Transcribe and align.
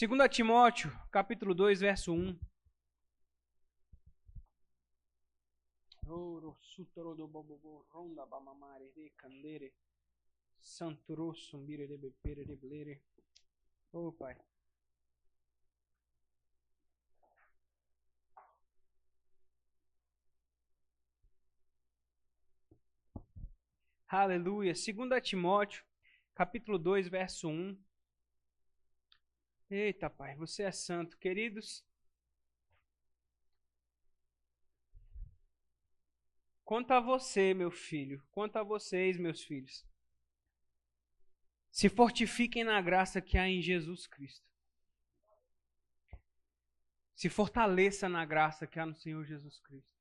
2 0.00 0.30
Timóteo, 0.30 0.90
capítulo 1.10 1.54
2, 1.54 1.80
verso 1.80 2.14
1. 2.14 2.40
Oh, 13.92 14.10
Pai. 14.12 14.38
Aleluia. 24.08 24.72
2 24.72 25.22
Timóteo, 25.22 25.84
capítulo 26.34 26.78
2, 26.78 27.06
verso 27.10 27.48
1. 27.48 27.89
Eita, 29.70 30.10
Pai, 30.10 30.34
você 30.34 30.64
é 30.64 30.72
santo. 30.72 31.16
Queridos, 31.16 31.84
quanto 36.64 36.90
a 36.90 36.98
você, 36.98 37.54
meu 37.54 37.70
filho, 37.70 38.20
quanto 38.32 38.56
a 38.56 38.64
vocês, 38.64 39.16
meus 39.16 39.44
filhos, 39.44 39.86
se 41.70 41.88
fortifiquem 41.88 42.64
na 42.64 42.80
graça 42.80 43.20
que 43.20 43.38
há 43.38 43.48
em 43.48 43.62
Jesus 43.62 44.08
Cristo. 44.08 44.44
Se 47.14 47.28
fortaleça 47.28 48.08
na 48.08 48.24
graça 48.24 48.66
que 48.66 48.80
há 48.80 48.84
no 48.84 48.96
Senhor 48.96 49.24
Jesus 49.24 49.60
Cristo. 49.60 49.94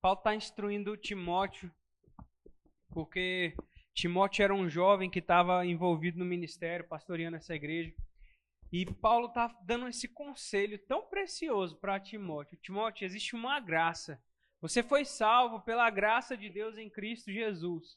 Paulo 0.00 0.18
está 0.18 0.36
instruindo 0.36 0.96
Timóteo, 0.96 1.74
porque 2.90 3.56
Timóteo 3.96 4.42
era 4.42 4.54
um 4.54 4.68
jovem 4.68 5.08
que 5.08 5.20
estava 5.20 5.64
envolvido 5.64 6.18
no 6.18 6.24
ministério, 6.26 6.86
pastoreando 6.86 7.38
essa 7.38 7.54
igreja. 7.54 7.94
E 8.70 8.84
Paulo 8.84 9.28
está 9.28 9.48
dando 9.64 9.88
esse 9.88 10.06
conselho 10.06 10.78
tão 10.86 11.06
precioso 11.06 11.76
para 11.76 11.98
Timóteo. 11.98 12.58
Timóteo, 12.58 13.06
existe 13.06 13.34
uma 13.34 13.58
graça. 13.58 14.22
Você 14.60 14.82
foi 14.82 15.06
salvo 15.06 15.62
pela 15.62 15.88
graça 15.88 16.36
de 16.36 16.50
Deus 16.50 16.76
em 16.76 16.90
Cristo 16.90 17.32
Jesus. 17.32 17.96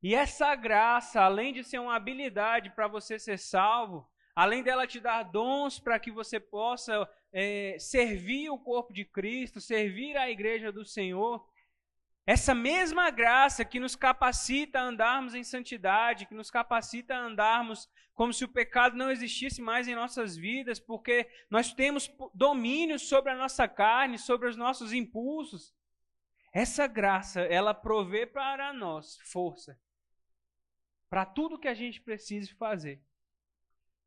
E 0.00 0.14
essa 0.14 0.54
graça, 0.54 1.20
além 1.20 1.52
de 1.52 1.64
ser 1.64 1.80
uma 1.80 1.96
habilidade 1.96 2.70
para 2.70 2.86
você 2.86 3.18
ser 3.18 3.38
salvo, 3.38 4.08
além 4.36 4.62
dela 4.62 4.86
te 4.86 5.00
dar 5.00 5.24
dons 5.24 5.80
para 5.80 5.98
que 5.98 6.12
você 6.12 6.38
possa 6.38 7.10
é, 7.32 7.76
servir 7.80 8.50
o 8.50 8.58
corpo 8.58 8.92
de 8.92 9.04
Cristo, 9.04 9.60
servir 9.60 10.16
a 10.16 10.30
igreja 10.30 10.70
do 10.70 10.84
Senhor, 10.84 11.44
essa 12.26 12.54
mesma 12.54 13.10
graça 13.10 13.64
que 13.64 13.78
nos 13.78 13.94
capacita 13.94 14.78
a 14.78 14.84
andarmos 14.84 15.34
em 15.34 15.44
santidade, 15.44 16.26
que 16.26 16.34
nos 16.34 16.50
capacita 16.50 17.14
a 17.14 17.20
andarmos 17.20 17.88
como 18.14 18.32
se 18.32 18.44
o 18.44 18.48
pecado 18.48 18.96
não 18.96 19.10
existisse 19.10 19.60
mais 19.60 19.88
em 19.88 19.94
nossas 19.94 20.36
vidas, 20.36 20.80
porque 20.80 21.28
nós 21.50 21.72
temos 21.72 22.10
domínio 22.32 22.98
sobre 22.98 23.32
a 23.32 23.36
nossa 23.36 23.68
carne, 23.68 24.18
sobre 24.18 24.48
os 24.48 24.56
nossos 24.56 24.92
impulsos. 24.92 25.74
Essa 26.52 26.86
graça, 26.86 27.42
ela 27.42 27.74
provê 27.74 28.26
para 28.26 28.72
nós 28.72 29.18
força 29.24 29.78
para 31.14 31.24
tudo 31.24 31.60
que 31.60 31.68
a 31.68 31.74
gente 31.74 32.00
precise 32.00 32.52
fazer. 32.54 33.00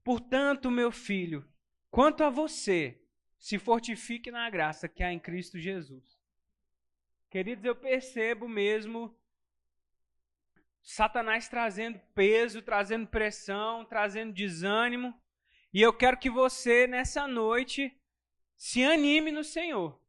Portanto, 0.04 0.70
meu 0.70 0.92
filho, 0.92 1.50
quanto 1.90 2.22
a 2.22 2.30
você, 2.30 3.02
se 3.40 3.58
fortifique 3.58 4.30
na 4.30 4.50
graça 4.50 4.90
que 4.90 5.02
há 5.02 5.14
em 5.14 5.18
Cristo 5.18 5.58
Jesus. 5.58 6.17
Queridos, 7.30 7.66
eu 7.66 7.76
percebo 7.76 8.48
mesmo 8.48 9.14
Satanás 10.82 11.50
trazendo 11.50 12.00
peso, 12.16 12.62
trazendo 12.62 13.06
pressão, 13.06 13.84
trazendo 13.84 14.32
desânimo. 14.32 15.14
E 15.74 15.82
eu 15.82 15.92
quero 15.92 16.18
que 16.18 16.30
você, 16.30 16.88
nessa 16.88 17.28
noite, 17.28 17.94
se 18.56 18.82
anime 18.82 19.30
no 19.30 19.44
Senhor. 19.44 20.00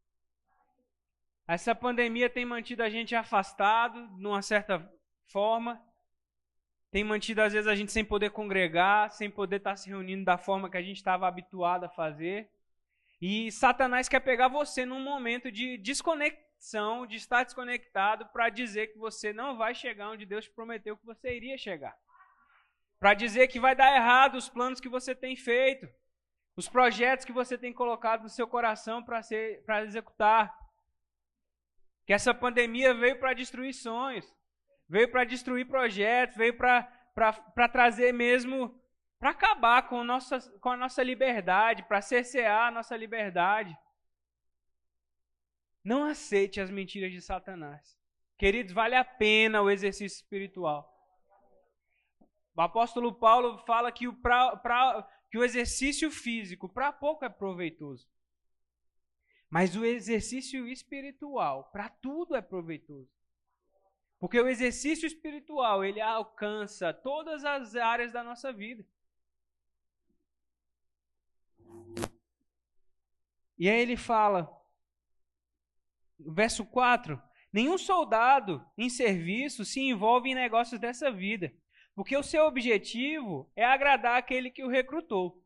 Essa 1.48 1.74
pandemia 1.74 2.30
tem 2.30 2.44
mantido 2.44 2.84
a 2.84 2.88
gente 2.88 3.16
afastado, 3.16 4.06
de 4.16 4.26
uma 4.26 4.40
certa 4.40 4.88
forma. 5.26 5.82
Tem 6.92 7.02
mantido, 7.02 7.42
às 7.42 7.52
vezes, 7.52 7.66
a 7.66 7.74
gente 7.74 7.90
sem 7.90 8.04
poder 8.04 8.30
congregar, 8.30 9.10
sem 9.10 9.28
poder 9.28 9.56
estar 9.56 9.74
se 9.74 9.88
reunindo 9.88 10.24
da 10.24 10.38
forma 10.38 10.70
que 10.70 10.76
a 10.76 10.82
gente 10.82 10.98
estava 10.98 11.26
habituado 11.26 11.84
a 11.84 11.90
fazer. 11.90 12.48
E 13.20 13.50
Satanás 13.50 14.08
quer 14.08 14.20
pegar 14.20 14.46
você 14.46 14.86
num 14.86 15.02
momento 15.02 15.50
de 15.50 15.76
desconexão 15.78 16.47
de 17.06 17.16
estar 17.16 17.44
desconectado 17.44 18.26
para 18.26 18.48
dizer 18.48 18.88
que 18.88 18.98
você 18.98 19.32
não 19.32 19.56
vai 19.56 19.74
chegar 19.74 20.10
onde 20.10 20.26
Deus 20.26 20.48
prometeu 20.48 20.96
que 20.96 21.06
você 21.06 21.34
iria 21.34 21.56
chegar. 21.56 21.96
Para 22.98 23.14
dizer 23.14 23.46
que 23.46 23.60
vai 23.60 23.76
dar 23.76 23.94
errado 23.94 24.34
os 24.36 24.48
planos 24.48 24.80
que 24.80 24.88
você 24.88 25.14
tem 25.14 25.36
feito, 25.36 25.88
os 26.56 26.68
projetos 26.68 27.24
que 27.24 27.32
você 27.32 27.56
tem 27.56 27.72
colocado 27.72 28.22
no 28.22 28.28
seu 28.28 28.46
coração 28.48 29.04
para 29.04 29.84
executar. 29.84 30.52
Que 32.04 32.12
essa 32.12 32.34
pandemia 32.34 32.92
veio 32.92 33.20
para 33.20 33.34
destruir 33.34 33.72
sonhos, 33.72 34.26
veio 34.88 35.08
para 35.10 35.24
destruir 35.24 35.68
projetos, 35.68 36.36
veio 36.36 36.56
para 36.56 37.68
trazer 37.70 38.12
mesmo, 38.12 38.82
para 39.20 39.30
acabar 39.30 39.88
com, 39.88 40.02
nossa, 40.02 40.40
com 40.58 40.70
a 40.70 40.76
nossa 40.76 41.02
liberdade, 41.02 41.84
para 41.84 42.00
cercear 42.00 42.68
a 42.68 42.70
nossa 42.72 42.96
liberdade. 42.96 43.78
Não 45.88 46.04
aceite 46.04 46.60
as 46.60 46.70
mentiras 46.70 47.10
de 47.10 47.22
Satanás. 47.22 47.98
Queridos, 48.36 48.74
vale 48.74 48.94
a 48.94 49.02
pena 49.02 49.62
o 49.62 49.70
exercício 49.70 50.18
espiritual. 50.18 50.86
O 52.54 52.60
apóstolo 52.60 53.10
Paulo 53.14 53.56
fala 53.64 53.90
que 53.90 54.06
o, 54.06 54.12
pra, 54.12 54.54
pra, 54.58 55.08
que 55.30 55.38
o 55.38 55.42
exercício 55.42 56.10
físico 56.10 56.68
para 56.68 56.92
pouco 56.92 57.24
é 57.24 57.30
proveitoso. 57.30 58.06
Mas 59.48 59.76
o 59.76 59.82
exercício 59.82 60.68
espiritual 60.68 61.70
para 61.72 61.88
tudo 61.88 62.36
é 62.36 62.42
proveitoso. 62.42 63.10
Porque 64.18 64.38
o 64.38 64.46
exercício 64.46 65.06
espiritual, 65.06 65.82
ele 65.82 66.02
alcança 66.02 66.92
todas 66.92 67.46
as 67.46 67.74
áreas 67.74 68.12
da 68.12 68.22
nossa 68.22 68.52
vida. 68.52 68.84
E 73.56 73.70
aí 73.70 73.80
ele 73.80 73.96
fala: 73.96 74.57
verso 76.18 76.64
4: 76.64 77.20
Nenhum 77.52 77.78
soldado 77.78 78.64
em 78.76 78.88
serviço 78.88 79.64
se 79.64 79.80
envolve 79.80 80.30
em 80.30 80.34
negócios 80.34 80.80
dessa 80.80 81.10
vida, 81.10 81.52
porque 81.94 82.16
o 82.16 82.22
seu 82.22 82.46
objetivo 82.46 83.50
é 83.56 83.64
agradar 83.64 84.16
aquele 84.16 84.50
que 84.50 84.62
o 84.62 84.68
recrutou. 84.68 85.42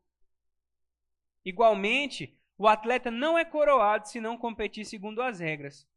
Igualmente, 1.45 2.37
o 2.57 2.67
atleta 2.67 3.09
não 3.09 3.37
é 3.37 3.43
coroado 3.43 4.07
se 4.07 4.19
não 4.19 4.37
competir 4.37 4.85
segundo 4.85 5.21
as 5.21 5.39
regras. 5.39 5.87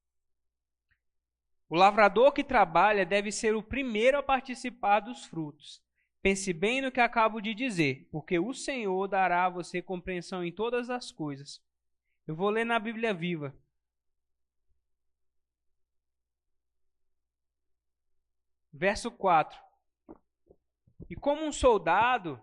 O 1.68 1.74
lavrador 1.74 2.32
que 2.32 2.44
trabalha 2.44 3.04
deve 3.04 3.32
ser 3.32 3.54
o 3.54 3.62
primeiro 3.62 4.18
a 4.18 4.22
participar 4.22 5.00
dos 5.00 5.24
frutos. 5.24 5.82
Pense 6.22 6.52
bem 6.52 6.80
no 6.80 6.90
que 6.90 7.00
acabo 7.00 7.40
de 7.40 7.54
dizer, 7.54 8.08
porque 8.10 8.38
o 8.38 8.52
Senhor 8.52 9.06
dará 9.08 9.46
a 9.46 9.50
você 9.50 9.82
compreensão 9.82 10.44
em 10.44 10.52
todas 10.52 10.90
as 10.90 11.12
coisas. 11.12 11.60
Eu 12.26 12.34
vou 12.34 12.50
ler 12.50 12.64
na 12.64 12.78
Bíblia 12.78 13.12
Viva. 13.12 13.54
Verso 18.76 19.10
4. 19.10 19.58
E 21.08 21.16
como 21.16 21.46
um 21.46 21.50
soldado, 21.50 22.38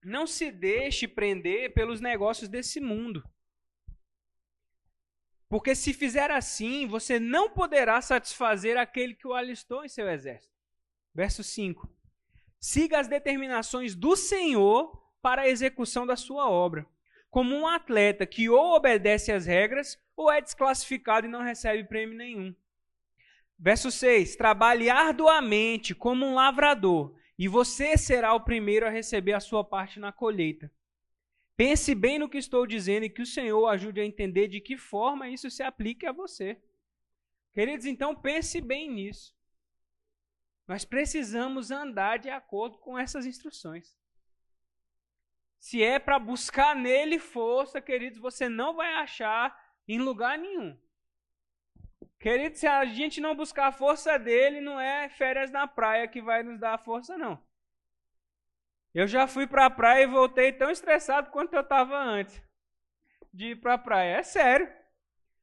não 0.00 0.24
se 0.24 0.52
deixe 0.52 1.08
prender 1.08 1.74
pelos 1.74 2.00
negócios 2.00 2.48
desse 2.48 2.80
mundo. 2.80 3.28
Porque 5.48 5.74
se 5.74 5.92
fizer 5.92 6.30
assim, 6.30 6.86
você 6.86 7.18
não 7.18 7.50
poderá 7.50 8.00
satisfazer 8.00 8.76
aquele 8.76 9.14
que 9.14 9.26
o 9.26 9.34
alistou 9.34 9.84
em 9.84 9.88
seu 9.88 10.08
exército. 10.08 10.54
Verso 11.12 11.42
5. 11.42 11.92
Siga 12.60 13.00
as 13.00 13.08
determinações 13.08 13.96
do 13.96 14.14
Senhor 14.14 14.96
para 15.20 15.42
a 15.42 15.48
execução 15.48 16.06
da 16.06 16.14
sua 16.14 16.48
obra, 16.48 16.86
como 17.28 17.52
um 17.52 17.66
atleta 17.66 18.24
que 18.24 18.48
ou 18.48 18.76
obedece 18.76 19.32
às 19.32 19.44
regras 19.44 20.00
ou 20.16 20.30
é 20.30 20.40
desclassificado 20.40 21.26
e 21.26 21.30
não 21.30 21.42
recebe 21.42 21.82
prêmio 21.82 22.16
nenhum. 22.16 22.54
Verso 23.64 23.92
6: 23.92 24.34
Trabalhe 24.34 24.90
arduamente 24.90 25.94
como 25.94 26.26
um 26.26 26.34
lavrador, 26.34 27.14
e 27.38 27.46
você 27.46 27.96
será 27.96 28.34
o 28.34 28.40
primeiro 28.40 28.84
a 28.84 28.90
receber 28.90 29.34
a 29.34 29.40
sua 29.40 29.62
parte 29.62 30.00
na 30.00 30.10
colheita. 30.10 30.68
Pense 31.56 31.94
bem 31.94 32.18
no 32.18 32.28
que 32.28 32.38
estou 32.38 32.66
dizendo 32.66 33.04
e 33.04 33.08
que 33.08 33.22
o 33.22 33.26
Senhor 33.26 33.68
ajude 33.68 34.00
a 34.00 34.04
entender 34.04 34.48
de 34.48 34.60
que 34.60 34.76
forma 34.76 35.28
isso 35.28 35.48
se 35.48 35.62
aplica 35.62 36.10
a 36.10 36.12
você. 36.12 36.60
Queridos, 37.52 37.86
então 37.86 38.16
pense 38.16 38.60
bem 38.60 38.90
nisso. 38.90 39.32
Nós 40.66 40.84
precisamos 40.84 41.70
andar 41.70 42.18
de 42.18 42.30
acordo 42.30 42.78
com 42.78 42.98
essas 42.98 43.26
instruções. 43.26 43.96
Se 45.60 45.80
é 45.84 46.00
para 46.00 46.18
buscar 46.18 46.74
nele 46.74 47.20
força, 47.20 47.80
queridos, 47.80 48.18
você 48.18 48.48
não 48.48 48.74
vai 48.74 48.94
achar 48.94 49.56
em 49.86 50.00
lugar 50.00 50.36
nenhum. 50.36 50.76
Querido, 52.22 52.56
se 52.56 52.68
a 52.68 52.84
gente 52.84 53.20
não 53.20 53.34
buscar 53.34 53.66
a 53.66 53.72
força 53.72 54.16
dele, 54.16 54.60
não 54.60 54.78
é 54.78 55.08
férias 55.08 55.50
na 55.50 55.66
praia 55.66 56.06
que 56.06 56.22
vai 56.22 56.44
nos 56.44 56.56
dar 56.56 56.74
a 56.74 56.78
força, 56.78 57.18
não. 57.18 57.36
Eu 58.94 59.08
já 59.08 59.26
fui 59.26 59.44
para 59.44 59.66
a 59.66 59.70
praia 59.70 60.04
e 60.04 60.06
voltei 60.06 60.52
tão 60.52 60.70
estressado 60.70 61.32
quanto 61.32 61.54
eu 61.54 61.62
estava 61.62 61.98
antes 61.98 62.40
de 63.34 63.48
ir 63.48 63.56
para 63.56 63.74
a 63.74 63.78
praia. 63.78 64.18
É 64.18 64.22
sério. 64.22 64.72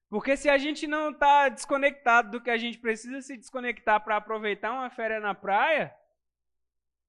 Porque 0.09 0.37
se 0.37 0.47
a 0.47 0.57
gente 0.57 0.87
não 0.87 1.11
está 1.11 1.49
desconectado 1.49 2.31
do 2.31 2.41
que 2.41 2.49
a 2.49 2.57
gente 2.57 2.77
precisa 2.77 3.21
se 3.21 3.35
desconectar 3.35 4.01
para 4.01 4.15
aproveitar 4.15 4.71
uma 4.71 4.89
férias 4.89 5.21
na 5.21 5.35
praia, 5.35 5.93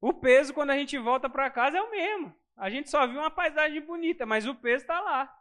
o 0.01 0.13
peso 0.13 0.53
quando 0.53 0.71
a 0.71 0.77
gente 0.77 0.99
volta 0.99 1.31
para 1.31 1.49
casa 1.49 1.79
é 1.79 1.81
o 1.81 1.93
mesmo. 1.93 2.35
A 2.57 2.69
gente 2.69 2.91
só 2.91 3.07
viu 3.07 3.21
uma 3.21 3.31
paisagem 3.31 3.81
bonita, 3.81 4.27
mas 4.27 4.49
o 4.49 4.55
peso 4.57 4.83
está 4.83 5.01
lá. 5.01 5.33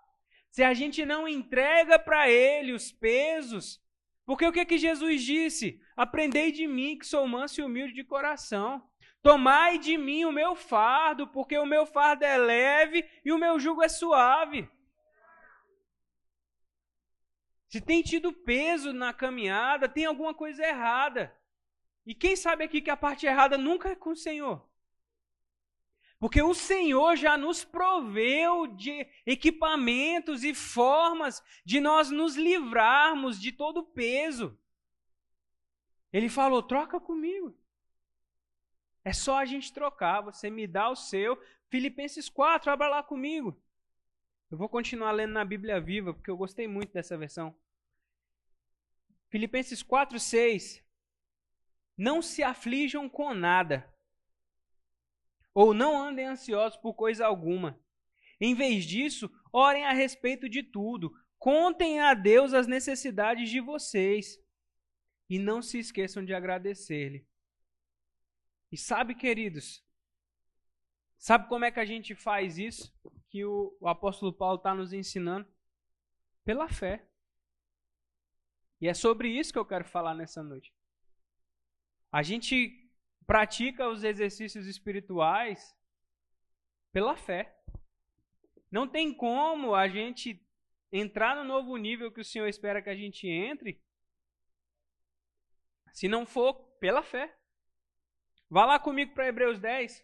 Se 0.52 0.64
a 0.64 0.72
gente 0.75 1.04
não 1.04 1.28
entrega 1.28 1.98
para 1.98 2.30
ele 2.30 2.74
os 2.74 2.92
pesos, 2.92 3.82
porque 4.30 4.46
o 4.46 4.52
que, 4.52 4.64
que 4.64 4.78
Jesus 4.78 5.24
disse? 5.24 5.81
Aprendei 5.98 6.52
de 6.52 6.68
mim, 6.68 6.96
que 7.00 7.08
sou 7.08 7.28
manso 7.28 7.60
e 7.60 7.64
humilde 7.64 7.96
de 7.96 8.04
coração. 8.04 8.88
Tomai 9.24 9.80
de 9.80 9.98
mim 9.98 10.24
o 10.24 10.31
meu 10.31 10.56
fardo, 10.56 11.26
porque 11.26 11.58
o 11.58 11.66
meu 11.66 11.88
fardo 11.88 12.24
é 12.24 12.38
leve 12.38 13.10
e 13.26 13.31
o 13.31 13.40
meu 13.40 13.60
jugo 13.60 13.81
é 13.81 13.90
suave. 13.90 14.70
Se 17.70 17.81
tem 17.81 18.04
tido 18.04 18.31
peso 18.31 18.94
na 18.94 19.16
caminhada, 19.16 19.90
tem 19.90 20.06
alguma 20.06 20.36
coisa 20.36 20.64
errada. 20.64 21.36
E 22.06 22.14
quem 22.14 22.36
sabe 22.36 22.64
aqui 22.64 22.82
que 22.82 22.92
a 22.92 22.96
parte 22.96 23.25
errada 23.25 23.58
nunca 23.58 23.90
é 23.90 23.96
com 23.96 24.12
o 24.12 24.16
Senhor? 24.16 24.69
Porque 26.19 26.42
o 26.42 26.54
Senhor 26.54 27.16
já 27.16 27.38
nos 27.38 27.63
proveu 27.63 28.68
de 28.68 29.07
equipamentos 29.25 30.44
e 30.44 30.54
formas 30.54 31.42
de 31.63 31.80
nós 31.80 32.12
nos 32.12 32.36
livrarmos 32.36 33.39
de 33.39 33.54
todo 33.54 33.80
o 33.80 33.86
peso. 33.86 34.60
Ele 36.12 36.27
falou: 36.27 36.62
troca 36.62 37.00
comigo. 37.00 37.57
É 39.06 39.13
só 39.13 39.38
a 39.38 39.45
gente 39.45 39.71
trocar. 39.71 40.19
Você 40.21 40.50
me 40.50 40.68
dá 40.68 40.89
o 40.89 40.95
seu. 40.95 41.42
Filipenses 41.69 42.27
4, 42.27 42.69
abra 42.69 42.89
lá 42.89 43.01
comigo. 43.01 43.57
Eu 44.51 44.57
vou 44.57 44.68
continuar 44.68 45.12
lendo 45.12 45.31
na 45.31 45.45
Bíblia 45.45 45.80
Viva, 45.80 46.13
porque 46.13 46.30
eu 46.30 46.36
gostei 46.36 46.68
muito 46.68 46.92
dessa 46.92 47.18
versão. 47.18 47.56
Filipenses 49.30 49.81
4, 49.81 50.19
6. 50.19 50.83
Não 51.95 52.22
se 52.22 52.44
aflijam 52.44 53.07
com 53.07 53.33
nada 53.33 53.88
ou 55.60 55.74
não 55.74 56.02
andem 56.02 56.26
ansiosos 56.26 56.78
por 56.78 56.94
coisa 56.94 57.26
alguma. 57.26 57.78
Em 58.40 58.56
vez 58.56 58.86
disso, 58.86 59.30
orem 59.52 59.84
a 59.84 59.92
respeito 59.92 60.48
de 60.48 60.64
tudo. 60.64 61.14
Contem 61.38 62.00
a 62.00 62.14
Deus 62.14 62.54
as 62.54 62.66
necessidades 62.66 63.50
de 63.50 63.60
vocês. 63.60 64.42
E 65.30 65.38
não 65.38 65.62
se 65.62 65.78
esqueçam 65.78 66.24
de 66.24 66.34
agradecer-lhe. 66.34 67.28
E 68.72 68.78
sabe, 68.78 69.14
queridos, 69.14 69.86
sabe 71.18 71.50
como 71.50 71.66
é 71.66 71.72
que 71.72 71.82
a 71.82 71.86
gente 71.86 72.16
faz 72.16 72.58
isso? 72.58 72.98
Que 73.30 73.44
o, 73.44 73.76
o 73.82 73.90
apóstolo 73.90 74.32
Paulo 74.32 74.60
está 74.60 74.74
nos 74.74 74.94
ensinando? 74.94 75.46
Pela 76.46 76.70
fé. 76.70 77.06
E 78.80 78.88
é 78.88 78.94
sobre 78.94 79.28
isso 79.28 79.52
que 79.52 79.60
eu 79.60 79.66
quero 79.66 79.84
falar 79.84 80.16
nessa 80.16 80.42
noite. 80.42 80.74
A 82.10 82.24
gente 82.24 82.79
pratica 83.30 83.88
os 83.88 84.04
exercícios 84.04 84.66
espirituais 84.66 85.78
pela 86.92 87.16
fé. 87.16 87.56
Não 88.72 88.88
tem 88.88 89.14
como 89.14 89.76
a 89.76 89.88
gente 89.88 90.44
entrar 90.92 91.36
no 91.36 91.44
novo 91.44 91.78
nível 91.78 92.12
que 92.12 92.22
o 92.22 92.26
Senhor 92.26 92.48
espera 92.48 92.81
que 92.81 92.90
a 92.90 92.96
gente 92.96 93.28
entre 93.28 93.80
se 95.94 96.08
não 96.08 96.26
for 96.26 96.56
pela 96.80 97.04
fé. 97.04 97.31
Vá 98.50 98.66
lá 98.66 98.80
comigo 98.80 99.14
para 99.14 99.28
Hebreus 99.28 99.60
10. 99.60 100.04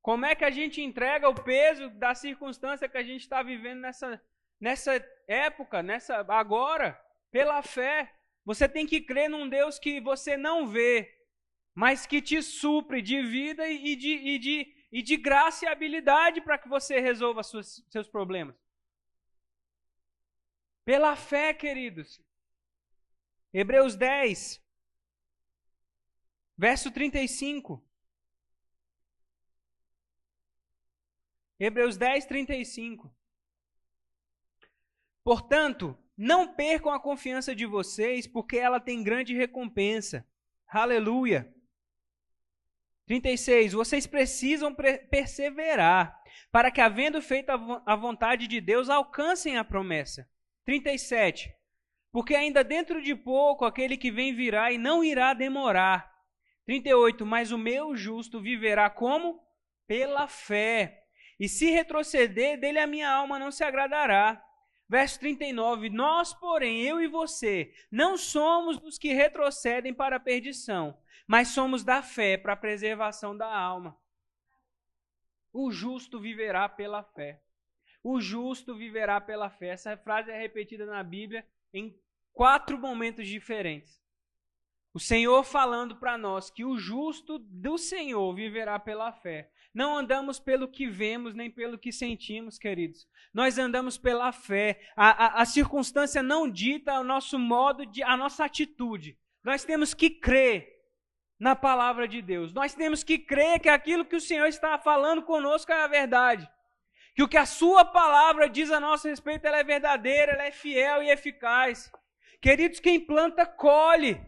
Como 0.00 0.24
é 0.26 0.36
que 0.36 0.44
a 0.44 0.50
gente 0.50 0.80
entrega 0.80 1.28
o 1.28 1.34
peso 1.34 1.90
da 1.90 2.14
circunstância 2.14 2.88
que 2.88 2.96
a 2.96 3.02
gente 3.02 3.22
está 3.22 3.42
vivendo 3.42 3.80
nessa, 3.80 4.22
nessa 4.60 5.04
época, 5.26 5.82
nessa 5.82 6.24
agora? 6.32 6.92
Pela 7.28 7.60
fé. 7.60 8.14
Você 8.44 8.68
tem 8.68 8.86
que 8.86 9.00
crer 9.00 9.28
num 9.28 9.48
Deus 9.48 9.80
que 9.80 10.00
você 10.00 10.36
não 10.36 10.68
vê, 10.68 11.19
mas 11.74 12.06
que 12.06 12.20
te 12.20 12.42
supre 12.42 13.00
de 13.00 13.22
vida 13.22 13.68
e 13.68 13.96
de, 13.96 14.08
e 14.08 14.38
de, 14.38 14.74
e 14.90 15.02
de 15.02 15.16
graça 15.16 15.64
e 15.64 15.68
habilidade 15.68 16.40
para 16.40 16.58
que 16.58 16.68
você 16.68 17.00
resolva 17.00 17.42
seus 17.42 18.08
problemas. 18.10 18.56
Pela 20.84 21.14
fé, 21.14 21.54
queridos. 21.54 22.20
Hebreus 23.52 23.96
10, 23.96 24.62
verso 26.56 26.90
35. 26.90 27.84
Hebreus 31.58 31.96
10, 31.96 32.24
35. 32.26 33.14
Portanto, 35.22 35.96
não 36.16 36.54
percam 36.54 36.92
a 36.92 37.00
confiança 37.00 37.54
de 37.54 37.66
vocês, 37.66 38.26
porque 38.26 38.56
ela 38.56 38.80
tem 38.80 39.02
grande 39.02 39.34
recompensa. 39.34 40.26
Aleluia. 40.66 41.54
36. 43.10 43.72
Vocês 43.72 44.06
precisam 44.06 44.72
perseverar 45.10 46.16
para 46.52 46.70
que, 46.70 46.80
havendo 46.80 47.20
feito 47.20 47.50
a 47.50 47.96
vontade 47.96 48.46
de 48.46 48.60
Deus, 48.60 48.88
alcancem 48.88 49.58
a 49.58 49.64
promessa. 49.64 50.30
37. 50.64 51.52
Porque 52.12 52.36
ainda 52.36 52.62
dentro 52.62 53.02
de 53.02 53.16
pouco 53.16 53.64
aquele 53.64 53.96
que 53.96 54.12
vem 54.12 54.32
virá 54.32 54.70
e 54.70 54.78
não 54.78 55.02
irá 55.02 55.34
demorar. 55.34 56.08
38. 56.66 57.26
Mas 57.26 57.50
o 57.50 57.58
meu 57.58 57.96
justo 57.96 58.40
viverá 58.40 58.88
como? 58.88 59.40
Pela 59.88 60.28
fé. 60.28 61.02
E 61.40 61.48
se 61.48 61.68
retroceder, 61.68 62.60
dele 62.60 62.78
a 62.78 62.86
minha 62.86 63.10
alma 63.10 63.40
não 63.40 63.50
se 63.50 63.64
agradará. 63.64 64.40
Verso 64.90 65.20
39: 65.20 65.88
Nós, 65.88 66.34
porém, 66.34 66.82
eu 66.82 67.00
e 67.00 67.06
você, 67.06 67.72
não 67.92 68.16
somos 68.16 68.76
dos 68.76 68.98
que 68.98 69.12
retrocedem 69.12 69.94
para 69.94 70.16
a 70.16 70.20
perdição, 70.20 70.98
mas 71.28 71.46
somos 71.46 71.84
da 71.84 72.02
fé 72.02 72.36
para 72.36 72.54
a 72.54 72.56
preservação 72.56 73.36
da 73.36 73.46
alma. 73.46 73.96
O 75.52 75.70
justo 75.70 76.18
viverá 76.18 76.68
pela 76.68 77.04
fé. 77.04 77.40
O 78.02 78.20
justo 78.20 78.74
viverá 78.74 79.20
pela 79.20 79.48
fé. 79.48 79.68
Essa 79.68 79.96
frase 79.96 80.32
é 80.32 80.36
repetida 80.36 80.84
na 80.84 81.04
Bíblia 81.04 81.46
em 81.72 81.96
quatro 82.32 82.76
momentos 82.76 83.28
diferentes. 83.28 84.02
O 84.92 84.98
Senhor 84.98 85.44
falando 85.44 85.94
para 85.94 86.18
nós 86.18 86.50
que 86.50 86.64
o 86.64 86.76
justo 86.76 87.38
do 87.38 87.78
Senhor 87.78 88.34
viverá 88.34 88.76
pela 88.76 89.12
fé. 89.12 89.52
Não 89.72 89.96
andamos 89.96 90.40
pelo 90.40 90.68
que 90.68 90.88
vemos, 90.88 91.34
nem 91.34 91.50
pelo 91.50 91.78
que 91.78 91.92
sentimos, 91.92 92.58
queridos. 92.58 93.06
Nós 93.32 93.56
andamos 93.56 93.96
pela 93.96 94.32
fé. 94.32 94.80
A, 94.96 95.10
a, 95.10 95.42
a 95.42 95.44
circunstância 95.44 96.22
não 96.22 96.50
dita 96.50 96.98
o 96.98 97.04
nosso 97.04 97.38
modo, 97.38 97.86
de, 97.86 98.02
a 98.02 98.16
nossa 98.16 98.44
atitude. 98.44 99.16
Nós 99.44 99.64
temos 99.64 99.94
que 99.94 100.10
crer 100.10 100.68
na 101.38 101.54
palavra 101.54 102.08
de 102.08 102.20
Deus. 102.20 102.52
Nós 102.52 102.74
temos 102.74 103.04
que 103.04 103.18
crer 103.18 103.60
que 103.60 103.68
aquilo 103.68 104.04
que 104.04 104.16
o 104.16 104.20
Senhor 104.20 104.46
está 104.46 104.76
falando 104.78 105.22
conosco 105.22 105.70
é 105.72 105.82
a 105.82 105.88
verdade. 105.88 106.50
Que 107.14 107.22
o 107.22 107.28
que 107.28 107.36
a 107.36 107.46
sua 107.46 107.84
palavra 107.84 108.48
diz 108.48 108.70
a 108.70 108.80
nosso 108.80 109.08
respeito 109.08 109.46
ela 109.46 109.58
é 109.58 109.64
verdadeira, 109.64 110.32
ela 110.32 110.44
é 110.44 110.50
fiel 110.50 111.02
e 111.02 111.10
eficaz. 111.10 111.90
Queridos, 112.42 112.80
quem 112.80 112.98
planta, 112.98 113.46
colhe. 113.46 114.20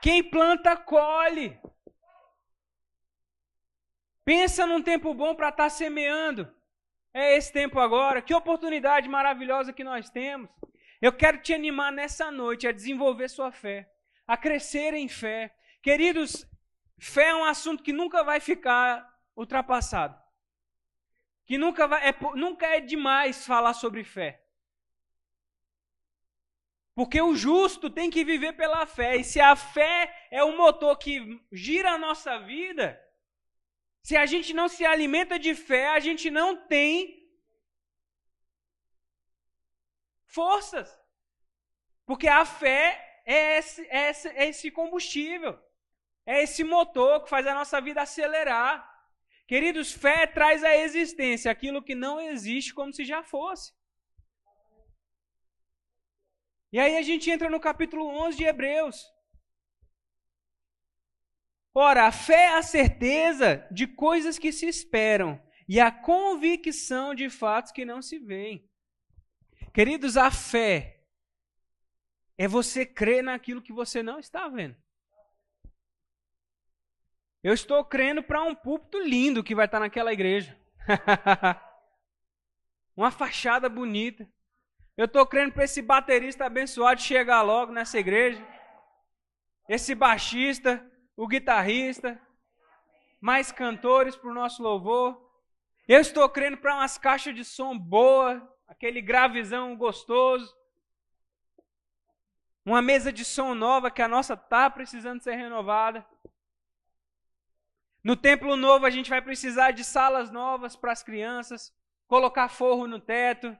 Quem 0.00 0.22
planta, 0.22 0.76
colhe. 0.76 1.58
Pensa 4.30 4.64
num 4.64 4.80
tempo 4.80 5.12
bom 5.12 5.34
para 5.34 5.48
estar 5.48 5.64
tá 5.64 5.68
semeando. 5.68 6.48
É 7.12 7.36
esse 7.36 7.52
tempo 7.52 7.80
agora. 7.80 8.22
Que 8.22 8.32
oportunidade 8.32 9.08
maravilhosa 9.08 9.72
que 9.72 9.82
nós 9.82 10.08
temos. 10.08 10.48
Eu 11.02 11.12
quero 11.12 11.38
te 11.38 11.52
animar 11.52 11.90
nessa 11.90 12.30
noite 12.30 12.68
a 12.68 12.70
desenvolver 12.70 13.28
sua 13.28 13.50
fé 13.50 13.90
a 14.28 14.36
crescer 14.36 14.94
em 14.94 15.08
fé. 15.08 15.52
Queridos, 15.82 16.46
fé 16.96 17.30
é 17.30 17.34
um 17.34 17.42
assunto 17.42 17.82
que 17.82 17.92
nunca 17.92 18.22
vai 18.22 18.38
ficar 18.38 19.04
ultrapassado. 19.36 20.16
Que 21.44 21.58
nunca, 21.58 21.88
vai, 21.88 22.08
é, 22.08 22.14
nunca 22.36 22.68
é 22.68 22.78
demais 22.78 23.44
falar 23.44 23.74
sobre 23.74 24.04
fé. 24.04 24.40
Porque 26.94 27.20
o 27.20 27.34
justo 27.34 27.90
tem 27.90 28.08
que 28.08 28.24
viver 28.24 28.52
pela 28.52 28.86
fé. 28.86 29.16
E 29.16 29.24
se 29.24 29.40
a 29.40 29.56
fé 29.56 30.28
é 30.30 30.44
o 30.44 30.56
motor 30.56 30.96
que 30.98 31.44
gira 31.50 31.90
a 31.90 31.98
nossa 31.98 32.38
vida, 32.38 32.96
se 34.02 34.16
a 34.16 34.26
gente 34.26 34.52
não 34.52 34.68
se 34.68 34.84
alimenta 34.84 35.38
de 35.38 35.54
fé, 35.54 35.88
a 35.88 36.00
gente 36.00 36.30
não 36.30 36.56
tem 36.56 37.28
forças. 40.26 40.98
Porque 42.06 42.28
a 42.28 42.44
fé 42.44 43.22
é 43.24 43.58
esse, 43.58 43.86
é 43.88 44.10
esse, 44.10 44.28
é 44.28 44.48
esse 44.48 44.70
combustível. 44.70 45.58
É 46.26 46.42
esse 46.42 46.62
motor 46.64 47.22
que 47.22 47.30
faz 47.30 47.46
a 47.46 47.54
nossa 47.54 47.80
vida 47.80 48.02
acelerar. 48.02 48.88
Queridos, 49.46 49.92
fé 49.92 50.26
traz 50.26 50.62
à 50.62 50.76
existência 50.76 51.50
aquilo 51.50 51.82
que 51.82 51.94
não 51.94 52.20
existe 52.20 52.72
como 52.72 52.92
se 52.92 53.04
já 53.04 53.22
fosse. 53.22 53.72
E 56.72 56.78
aí 56.78 56.96
a 56.96 57.02
gente 57.02 57.28
entra 57.28 57.50
no 57.50 57.58
capítulo 57.58 58.06
11 58.06 58.36
de 58.36 58.44
Hebreus. 58.44 59.04
Ora, 61.74 62.06
a 62.06 62.12
fé 62.12 62.46
é 62.46 62.58
a 62.58 62.62
certeza 62.62 63.66
de 63.70 63.86
coisas 63.86 64.38
que 64.38 64.52
se 64.52 64.66
esperam 64.66 65.40
e 65.68 65.78
a 65.78 65.90
convicção 65.92 67.14
de 67.14 67.30
fatos 67.30 67.70
que 67.70 67.84
não 67.84 68.02
se 68.02 68.18
veem. 68.18 68.68
Queridos, 69.72 70.16
a 70.16 70.30
fé 70.30 71.04
é 72.36 72.48
você 72.48 72.84
crer 72.84 73.22
naquilo 73.22 73.62
que 73.62 73.72
você 73.72 74.02
não 74.02 74.18
está 74.18 74.48
vendo. 74.48 74.76
Eu 77.42 77.54
estou 77.54 77.84
crendo 77.84 78.22
para 78.22 78.42
um 78.42 78.54
púlpito 78.54 78.98
lindo 79.00 79.44
que 79.44 79.54
vai 79.54 79.66
estar 79.66 79.78
naquela 79.78 80.12
igreja. 80.12 80.58
Uma 82.96 83.10
fachada 83.10 83.68
bonita. 83.68 84.28
Eu 84.96 85.06
estou 85.06 85.24
crendo 85.24 85.52
para 85.52 85.64
esse 85.64 85.80
baterista 85.80 86.44
abençoado 86.44 87.00
chegar 87.00 87.42
logo 87.42 87.72
nessa 87.72 87.98
igreja. 87.98 88.44
Esse 89.68 89.94
baixista, 89.94 90.84
o 91.20 91.28
guitarrista, 91.28 92.18
mais 93.20 93.52
cantores 93.52 94.16
para 94.16 94.30
o 94.30 94.32
nosso 94.32 94.62
louvor. 94.62 95.20
Eu 95.86 96.00
estou 96.00 96.26
crendo 96.30 96.56
para 96.56 96.74
umas 96.74 96.96
caixas 96.96 97.34
de 97.34 97.44
som 97.44 97.76
boa, 97.76 98.50
aquele 98.66 99.02
gravizão 99.02 99.76
gostoso. 99.76 100.56
Uma 102.64 102.80
mesa 102.80 103.12
de 103.12 103.22
som 103.22 103.54
nova 103.54 103.90
que 103.90 104.00
a 104.00 104.08
nossa 104.08 104.32
está 104.32 104.70
precisando 104.70 105.20
ser 105.20 105.34
renovada. 105.34 106.06
No 108.02 108.16
templo 108.16 108.56
novo 108.56 108.86
a 108.86 108.90
gente 108.90 109.10
vai 109.10 109.20
precisar 109.20 109.72
de 109.72 109.84
salas 109.84 110.30
novas 110.30 110.74
para 110.74 110.90
as 110.90 111.02
crianças, 111.02 111.70
colocar 112.06 112.48
forro 112.48 112.86
no 112.86 112.98
teto. 112.98 113.54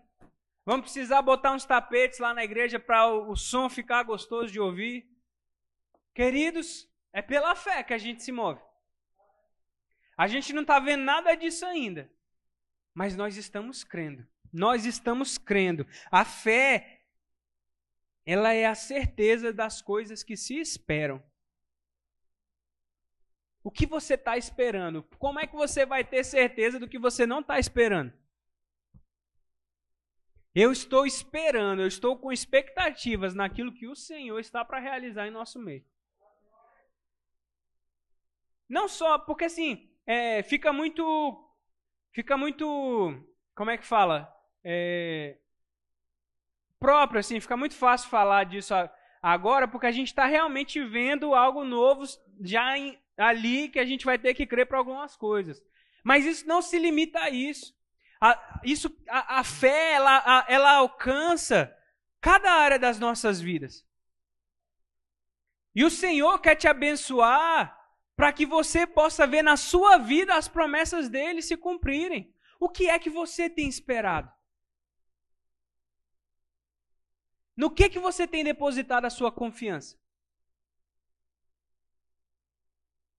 Vamos 0.65 0.85
precisar 0.85 1.21
botar 1.21 1.53
uns 1.53 1.67
tapetes 1.67 2.21
lá 2.21 2.33
na 2.33 2.43
igreja 2.43 2.81
para 2.81 3.07
o, 3.07 3.37
som 3.37 3.69
ficar 3.69 4.03
gostoso 4.03 4.51
de 4.51 4.59
ouvir. 4.59 5.07
Queridos, 6.15 6.90
é 7.13 7.23
pela 7.23 7.55
fé 7.55 7.83
que 7.83 7.95
a 7.95 7.99
gente 7.99 8.23
se 8.23 8.33
move. 8.33 8.61
A 10.17 10.27
gente 10.27 10.53
não 10.53 10.63
está 10.63 10.79
vendo 10.79 11.03
nada 11.03 11.35
disso 11.35 11.65
ainda, 11.65 12.13
mas 12.95 13.17
nós 13.17 13.37
estamos 13.37 13.83
crendo. 13.83 14.27
Nós 14.53 14.85
estamos 14.85 15.39
crendo. 15.39 15.87
A 16.11 16.25
fé, 16.25 17.05
ela 18.27 18.53
é 18.53 18.67
a 18.67 18.75
certeza 18.75 19.53
das 19.53 19.81
coisas 19.81 20.23
que 20.23 20.37
se 20.37 20.57
esperam. 20.59 21.23
O 23.63 23.71
que 23.71 23.87
você 23.87 24.15
está 24.15 24.37
esperando? 24.37 25.03
Como 25.19 25.39
é 25.39 25.47
que 25.47 25.55
você 25.55 25.85
vai 25.85 26.03
ter 26.05 26.25
certeza 26.25 26.79
do 26.79 26.89
que 26.89 26.99
você 26.99 27.27
não 27.27 27.41
está 27.41 27.59
esperando? 27.59 28.13
Eu 30.55 30.73
estou 30.73 31.07
esperando, 31.07 31.81
eu 31.81 31.87
estou 31.87 32.19
com 32.19 32.33
expectativas 32.33 33.35
naquilo 33.35 33.73
que 33.73 33.87
o 33.87 33.95
Senhor 33.95 34.39
está 34.41 34.65
para 34.65 34.81
realizar 34.81 35.29
em 35.29 35.31
nosso 35.31 35.61
meio. 35.61 35.85
Não 38.71 38.87
só, 38.87 39.19
porque 39.19 39.47
assim, 39.47 39.91
é, 40.07 40.45
fica 40.45 40.73
muito. 40.73 41.05
Fica 42.13 42.37
muito. 42.37 42.65
Como 43.53 43.69
é 43.69 43.77
que 43.77 43.85
fala? 43.85 44.33
É, 44.63 45.37
próprio, 46.79 47.19
assim, 47.19 47.41
fica 47.41 47.57
muito 47.57 47.75
fácil 47.75 48.09
falar 48.09 48.45
disso 48.45 48.73
agora, 49.21 49.67
porque 49.67 49.87
a 49.87 49.91
gente 49.91 50.07
está 50.07 50.25
realmente 50.25 50.83
vendo 50.85 51.35
algo 51.35 51.65
novo 51.65 52.05
já 52.41 52.79
em, 52.79 52.97
ali 53.19 53.69
que 53.69 53.81
a 53.81 53.85
gente 53.85 54.05
vai 54.05 54.17
ter 54.17 54.35
que 54.35 54.47
crer 54.47 54.67
para 54.67 54.79
algumas 54.79 55.17
coisas. 55.17 55.61
Mas 56.05 56.25
isso 56.25 56.47
não 56.47 56.63
se 56.63 56.79
limita 56.79 57.19
a 57.19 57.29
isso. 57.29 57.77
A, 58.21 58.61
isso, 58.63 58.97
a, 59.09 59.41
a 59.41 59.45
fé, 59.45 59.95
ela, 59.95 60.23
a, 60.25 60.45
ela 60.49 60.73
alcança 60.77 61.77
cada 62.21 62.53
área 62.53 62.79
das 62.79 63.01
nossas 63.01 63.41
vidas. 63.41 63.85
E 65.75 65.85
o 65.85 65.91
Senhor 65.91 66.39
quer 66.39 66.55
te 66.55 66.69
abençoar 66.69 67.80
para 68.21 68.35
que 68.35 68.45
você 68.45 68.87
possa 68.87 69.27
ver 69.27 69.41
na 69.41 69.57
sua 69.57 69.97
vida 69.97 70.35
as 70.37 70.47
promessas 70.47 71.09
dele 71.09 71.41
se 71.41 71.57
cumprirem. 71.57 72.31
O 72.61 72.69
que 72.69 72.91
é 72.91 72.99
que 72.99 73.09
você 73.09 73.49
tem 73.49 73.67
esperado? 73.67 74.31
No 77.57 77.71
que 77.71 77.89
que 77.89 77.99
você 77.99 78.29
tem 78.29 78.45
depositado 78.45 79.07
a 79.07 79.11
sua 79.11 79.33
confiança? 79.33 79.99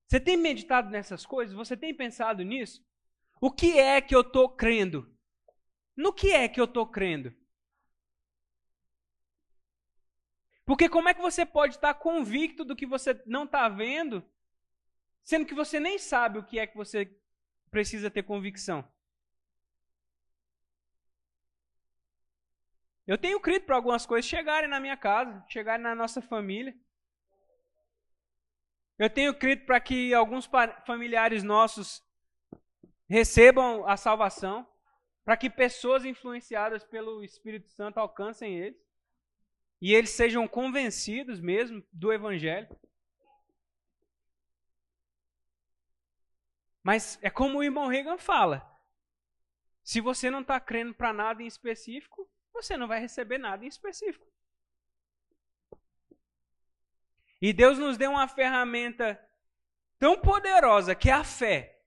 Você 0.05 0.19
tem 0.19 0.37
meditado 0.37 0.91
nessas 0.91 1.25
coisas? 1.25 1.55
Você 1.55 1.75
tem 1.75 1.95
pensado 1.95 2.43
nisso? 2.43 2.85
O 3.41 3.51
que 3.51 3.79
é 3.79 3.99
que 4.01 4.13
eu 4.13 4.21
estou 4.21 4.49
crendo? 4.49 5.11
No 5.97 6.13
que 6.13 6.31
é 6.31 6.47
que 6.47 6.61
eu 6.61 6.65
estou 6.65 6.85
crendo? 6.85 7.33
Porque 10.63 10.87
como 10.87 11.09
é 11.09 11.15
que 11.15 11.21
você 11.23 11.43
pode 11.43 11.73
estar 11.73 11.95
convicto 11.95 12.63
do 12.63 12.75
que 12.75 12.85
você 12.85 13.19
não 13.25 13.45
está 13.45 13.67
vendo, 13.67 14.23
sendo 15.23 15.45
que 15.45 15.53
você 15.53 15.79
nem 15.79 15.97
sabe 15.97 16.39
o 16.39 16.43
que 16.43 16.59
é 16.59 16.67
que 16.67 16.75
você 16.75 17.09
precisa 17.69 18.09
ter 18.09 18.23
convicção? 18.23 18.87
Eu 23.07 23.17
tenho 23.17 23.39
crido 23.39 23.65
para 23.65 23.75
algumas 23.75 24.05
coisas 24.05 24.29
chegarem 24.29 24.69
na 24.69 24.79
minha 24.79 24.95
casa, 24.95 25.43
chegarem 25.49 25.83
na 25.83 25.95
nossa 25.95 26.21
família. 26.21 26.73
Eu 28.97 29.09
tenho 29.09 29.33
crido 29.33 29.65
para 29.65 29.79
que 29.79 30.13
alguns 30.13 30.49
familiares 30.85 31.43
nossos 31.43 32.03
recebam 33.09 33.85
a 33.87 33.97
salvação, 33.97 34.65
para 35.25 35.35
que 35.35 35.49
pessoas 35.49 36.05
influenciadas 36.05 36.83
pelo 36.83 37.23
Espírito 37.23 37.67
Santo 37.69 37.99
alcancem 37.99 38.57
eles 38.57 38.79
e 39.81 39.93
eles 39.93 40.11
sejam 40.11 40.47
convencidos 40.47 41.41
mesmo 41.41 41.83
do 41.91 42.13
Evangelho. 42.13 42.69
Mas 46.83 47.19
é 47.21 47.29
como 47.29 47.59
o 47.59 47.63
irmão 47.63 47.87
Reagan 47.87 48.17
fala: 48.17 48.67
se 49.83 50.01
você 50.01 50.29
não 50.29 50.41
está 50.41 50.59
crendo 50.59 50.93
para 50.93 51.13
nada 51.13 51.43
em 51.43 51.47
específico, 51.47 52.29
você 52.53 52.77
não 52.77 52.87
vai 52.87 52.99
receber 52.99 53.37
nada 53.37 53.63
em 53.65 53.67
específico. 53.67 54.25
E 57.41 57.51
Deus 57.51 57.79
nos 57.79 57.97
deu 57.97 58.11
uma 58.11 58.27
ferramenta 58.27 59.19
tão 59.97 60.19
poderosa 60.19 60.93
que 60.93 61.09
é 61.09 61.13
a 61.13 61.23
fé, 61.23 61.79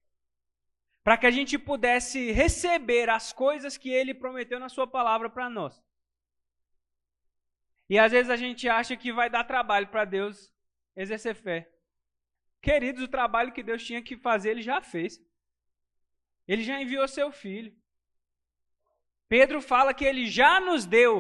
para 1.03 1.17
que 1.17 1.27
a 1.27 1.31
gente 1.31 1.59
pudesse 1.59 2.33
receber 2.33 3.09
as 3.09 3.33
coisas 3.33 3.77
que 3.77 3.91
Ele 3.91 4.15
prometeu 4.15 4.59
na 4.59 4.69
Sua 4.69 4.87
palavra 4.87 5.31
para 5.31 5.49
nós. 5.49 5.81
E 7.89 7.99
às 7.99 8.13
vezes 8.13 8.31
a 8.31 8.37
gente 8.37 8.69
acha 8.69 8.97
que 8.97 9.13
vai 9.13 9.29
dar 9.29 9.45
trabalho 9.45 9.89
para 9.89 10.05
Deus 10.05 10.53
exercer 10.97 11.35
fé. 11.35 11.74
Queridos, 12.67 13.03
o 13.03 13.09
trabalho 13.17 13.53
que 13.53 13.63
Deus 13.63 13.85
tinha 13.85 14.03
que 14.03 14.17
fazer, 14.17 14.51
Ele 14.53 14.63
já 14.63 14.81
fez. 14.81 15.23
Ele 16.49 16.63
já 16.63 16.81
enviou 16.81 17.07
seu 17.07 17.31
filho. 17.31 17.75
Pedro 19.29 19.61
fala 19.61 19.95
que 19.95 20.05
ele 20.05 20.27
já 20.27 20.61
nos 20.61 20.85
deu 20.87 21.13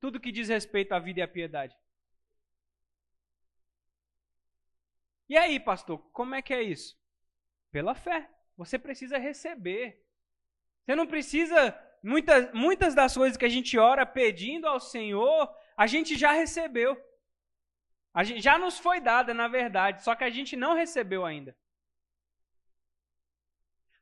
tudo 0.00 0.20
que 0.20 0.32
diz 0.32 0.48
respeito 0.48 0.92
à 0.92 0.98
vida 0.98 1.20
e 1.20 1.22
à 1.22 1.28
piedade. 1.28 1.76
E 5.28 5.36
aí, 5.36 5.58
pastor, 5.58 5.98
como 6.12 6.34
é 6.34 6.42
que 6.42 6.52
é 6.52 6.62
isso? 6.62 6.98
Pela 7.70 7.94
fé. 7.94 8.28
Você 8.56 8.78
precisa 8.78 9.16
receber. 9.16 10.04
Você 10.84 10.94
não 10.94 11.06
precisa. 11.06 11.58
Muitas, 12.02 12.52
muitas 12.52 12.94
das 12.94 13.16
coisas 13.16 13.36
que 13.36 13.44
a 13.44 13.48
gente 13.48 13.78
ora 13.78 14.04
pedindo 14.04 14.66
ao 14.66 14.80
Senhor, 14.80 15.48
a 15.76 15.86
gente 15.86 16.16
já 16.16 16.32
recebeu. 16.32 17.00
A 18.14 18.24
gente, 18.24 18.42
já 18.42 18.58
nos 18.58 18.78
foi 18.78 19.00
dada, 19.00 19.32
na 19.32 19.48
verdade, 19.48 20.02
só 20.04 20.14
que 20.14 20.24
a 20.24 20.30
gente 20.30 20.54
não 20.56 20.74
recebeu 20.74 21.24
ainda. 21.24 21.56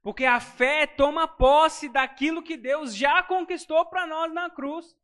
Porque 0.03 0.25
a 0.25 0.41
fé 0.41 0.87
toma 0.87 1.29
posse 1.29 1.89
daquilo 1.89 2.43
que 2.43 2.57
Deus 2.57 2.95
já 2.95 3.23
conquistou 3.23 3.85
para 3.87 4.07
nós 4.07 4.33
na 4.33 4.49
cruz. 4.49 4.97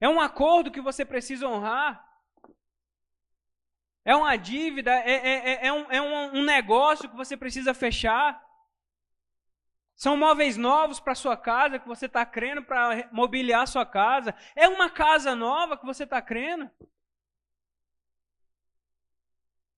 É 0.00 0.08
um 0.08 0.20
acordo 0.20 0.70
que 0.70 0.80
você 0.80 1.04
precisa 1.04 1.48
honrar. 1.48 2.04
É 4.04 4.14
uma 4.14 4.36
dívida, 4.36 4.92
é, 4.92 5.10
é, 5.10 5.50
é, 5.50 5.66
é, 5.66 5.72
um, 5.72 5.90
é 5.90 6.02
um, 6.02 6.38
um 6.38 6.44
negócio 6.44 7.08
que 7.08 7.16
você 7.16 7.36
precisa 7.36 7.72
fechar. 7.72 8.45
São 9.96 10.16
móveis 10.16 10.56
novos 10.56 11.00
para 11.00 11.14
sua 11.14 11.36
casa 11.36 11.78
que 11.78 11.88
você 11.88 12.06
está 12.06 12.24
crendo 12.24 12.62
para 12.62 13.08
mobiliar 13.10 13.66
sua 13.66 13.84
casa. 13.84 14.34
É 14.54 14.68
uma 14.68 14.88
casa 14.88 15.34
nova 15.34 15.76
que 15.76 15.84
você 15.84 16.04
está 16.04 16.22
crendo. 16.22 16.70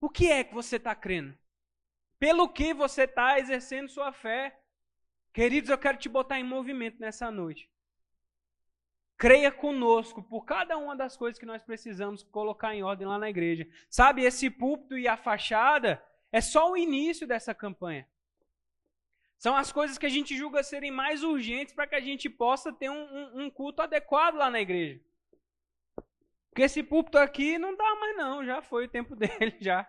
O 0.00 0.10
que 0.10 0.30
é 0.30 0.44
que 0.44 0.52
você 0.52 0.76
está 0.76 0.94
crendo? 0.94 1.37
Pelo 2.18 2.48
que 2.48 2.75
você 2.75 3.04
está 3.04 3.38
exercendo 3.38 3.88
sua 3.88 4.12
fé? 4.12 4.60
Queridos, 5.32 5.70
eu 5.70 5.78
quero 5.78 5.98
te 5.98 6.08
botar 6.08 6.38
em 6.38 6.44
movimento 6.44 6.98
nessa 7.00 7.30
noite 7.30 7.70
creia 9.18 9.50
conosco 9.50 10.22
por 10.22 10.44
cada 10.44 10.78
uma 10.78 10.94
das 10.94 11.16
coisas 11.16 11.38
que 11.38 11.44
nós 11.44 11.60
precisamos 11.60 12.22
colocar 12.22 12.72
em 12.72 12.84
ordem 12.84 13.06
lá 13.06 13.18
na 13.18 13.28
igreja. 13.28 13.68
Sabe, 13.90 14.22
esse 14.22 14.48
púlpito 14.48 14.96
e 14.96 15.08
a 15.08 15.16
fachada 15.16 16.00
é 16.30 16.40
só 16.40 16.70
o 16.70 16.76
início 16.76 17.26
dessa 17.26 17.52
campanha. 17.52 18.08
São 19.38 19.57
as 19.57 19.71
coisas 19.71 19.97
que 19.97 20.07
a 20.07 20.09
gente 20.09 20.37
julga 20.37 20.62
serem 20.64 20.90
mais 20.90 21.23
urgentes 21.23 21.73
para 21.73 21.87
que 21.87 21.95
a 21.95 22.00
gente 22.00 22.28
possa 22.28 22.73
ter 22.73 22.90
um, 22.90 23.04
um, 23.04 23.45
um 23.45 23.50
culto 23.50 23.80
adequado 23.80 24.35
lá 24.35 24.50
na 24.50 24.61
igreja. 24.61 25.00
Porque 26.50 26.62
esse 26.62 26.83
púlpito 26.83 27.16
aqui 27.18 27.57
não 27.57 27.76
dá 27.76 27.95
mais 27.95 28.16
não, 28.16 28.45
já 28.45 28.61
foi 28.61 28.87
o 28.87 28.88
tempo 28.88 29.14
dele 29.16 29.57
já. 29.61 29.88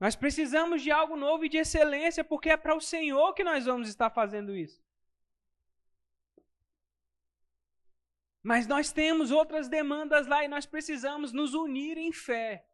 Nós 0.00 0.16
precisamos 0.16 0.82
de 0.82 0.90
algo 0.90 1.16
novo 1.16 1.44
e 1.44 1.48
de 1.48 1.58
excelência, 1.58 2.24
porque 2.24 2.50
é 2.50 2.56
para 2.56 2.74
o 2.74 2.80
Senhor 2.80 3.32
que 3.34 3.44
nós 3.44 3.66
vamos 3.66 3.88
estar 3.88 4.10
fazendo 4.10 4.56
isso. 4.56 4.82
Mas 8.42 8.66
nós 8.66 8.92
temos 8.92 9.30
outras 9.30 9.68
demandas 9.68 10.26
lá 10.26 10.44
e 10.44 10.48
nós 10.48 10.66
precisamos 10.66 11.32
nos 11.32 11.54
unir 11.54 11.96
em 11.96 12.12
fé. 12.12 12.66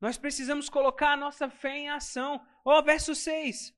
Nós 0.00 0.16
precisamos 0.16 0.70
colocar 0.70 1.12
a 1.12 1.16
nossa 1.16 1.50
fé 1.50 1.76
em 1.76 1.90
ação. 1.90 2.40
Ó, 2.64 2.78
oh, 2.78 2.82
verso 2.82 3.14
6. 3.14 3.74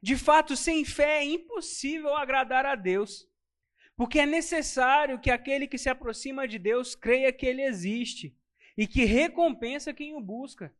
De 0.00 0.16
fato, 0.16 0.56
sem 0.56 0.84
fé 0.84 1.18
é 1.18 1.24
impossível 1.24 2.14
agradar 2.14 2.64
a 2.64 2.74
Deus, 2.74 3.28
porque 3.96 4.20
é 4.20 4.26
necessário 4.26 5.20
que 5.20 5.30
aquele 5.30 5.66
que 5.66 5.78
se 5.78 5.88
aproxima 5.88 6.46
de 6.46 6.58
Deus 6.58 6.94
creia 6.94 7.32
que 7.32 7.44
ele 7.44 7.62
existe 7.62 8.36
e 8.76 8.86
que 8.86 9.04
recompensa 9.04 9.92
quem 9.92 10.14
o 10.14 10.20
busca. 10.20 10.72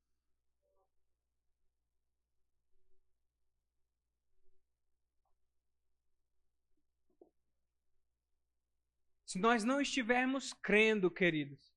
Se 9.27 9.39
nós 9.39 9.63
não 9.63 9.81
estivermos 9.81 10.55
crendo, 10.55 11.11
queridos, 11.11 11.71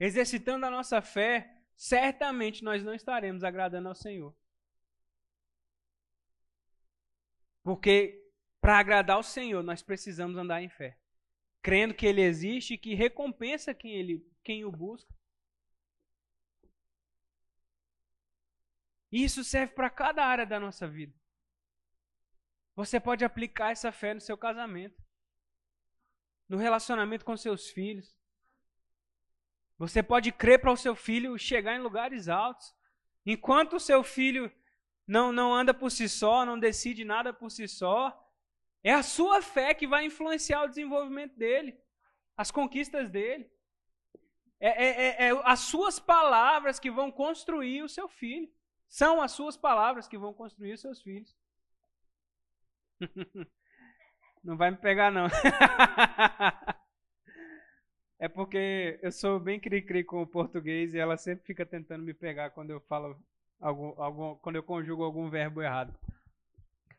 exercitando 0.00 0.64
a 0.64 0.70
nossa 0.70 1.02
fé, 1.02 1.54
certamente 1.76 2.64
nós 2.64 2.82
não 2.82 2.94
estaremos 2.94 3.44
agradando 3.44 3.88
ao 3.88 3.94
Senhor. 3.94 4.34
Porque 7.64 8.22
para 8.60 8.78
agradar 8.78 9.16
ao 9.16 9.22
Senhor, 9.22 9.62
nós 9.62 9.82
precisamos 9.82 10.36
andar 10.36 10.62
em 10.62 10.68
fé, 10.68 10.96
crendo 11.60 11.94
que 11.94 12.06
Ele 12.06 12.20
existe 12.20 12.74
e 12.74 12.78
que 12.78 12.94
recompensa 12.94 13.74
quem, 13.74 13.92
ele, 13.92 14.24
quem 14.44 14.64
o 14.64 14.70
busca. 14.70 15.12
Isso 19.10 19.42
serve 19.42 19.74
para 19.74 19.88
cada 19.88 20.24
área 20.24 20.44
da 20.44 20.60
nossa 20.60 20.86
vida. 20.86 21.14
Você 22.76 23.00
pode 23.00 23.24
aplicar 23.24 23.70
essa 23.70 23.90
fé 23.92 24.12
no 24.12 24.20
seu 24.20 24.36
casamento, 24.36 25.02
no 26.48 26.56
relacionamento 26.56 27.24
com 27.24 27.36
seus 27.36 27.70
filhos. 27.70 28.16
Você 29.78 30.02
pode 30.02 30.32
crer 30.32 30.60
para 30.60 30.72
o 30.72 30.76
seu 30.76 30.94
filho 30.94 31.38
chegar 31.38 31.76
em 31.76 31.80
lugares 31.80 32.28
altos. 32.28 32.74
Enquanto 33.24 33.76
o 33.76 33.80
seu 33.80 34.02
filho 34.02 34.52
não, 35.06 35.32
não 35.32 35.54
anda 35.54 35.74
por 35.74 35.90
si 35.90 36.08
só, 36.08 36.44
não 36.44 36.58
decide 36.58 37.04
nada 37.04 37.32
por 37.32 37.50
si 37.50 37.68
só, 37.68 38.20
é 38.82 38.92
a 38.92 39.02
sua 39.02 39.40
fé 39.40 39.72
que 39.74 39.86
vai 39.86 40.04
influenciar 40.04 40.62
o 40.62 40.68
desenvolvimento 40.68 41.36
dele, 41.36 41.78
as 42.36 42.50
conquistas 42.50 43.10
dele. 43.10 43.50
É, 44.60 44.68
é, 44.68 44.88
é, 44.88 45.28
é 45.28 45.42
as 45.44 45.60
suas 45.60 45.98
palavras 45.98 46.78
que 46.78 46.90
vão 46.90 47.10
construir 47.10 47.82
o 47.82 47.88
seu 47.88 48.08
filho. 48.08 48.50
São 48.88 49.20
as 49.20 49.32
suas 49.32 49.56
palavras 49.56 50.06
que 50.06 50.16
vão 50.16 50.32
construir 50.32 50.74
os 50.74 50.80
seus 50.80 51.02
filhos. 51.02 51.34
Não 54.44 54.56
vai 54.56 54.70
me 54.70 54.76
pegar, 54.76 55.10
não. 55.10 55.26
É 58.16 58.28
porque 58.28 58.98
eu 59.02 59.12
sou 59.12 59.38
bem 59.38 59.60
cri-cri 59.60 60.02
com 60.02 60.22
o 60.22 60.26
português 60.26 60.94
e 60.94 60.98
ela 60.98 61.16
sempre 61.16 61.44
fica 61.44 61.66
tentando 61.66 62.02
me 62.04 62.14
pegar 62.14 62.50
quando 62.50 62.70
eu 62.70 62.80
falo 62.80 63.20
algum, 63.60 64.00
algum 64.00 64.34
quando 64.36 64.56
eu 64.56 64.62
conjugo 64.62 65.02
algum 65.02 65.28
verbo 65.28 65.62
errado. 65.62 65.98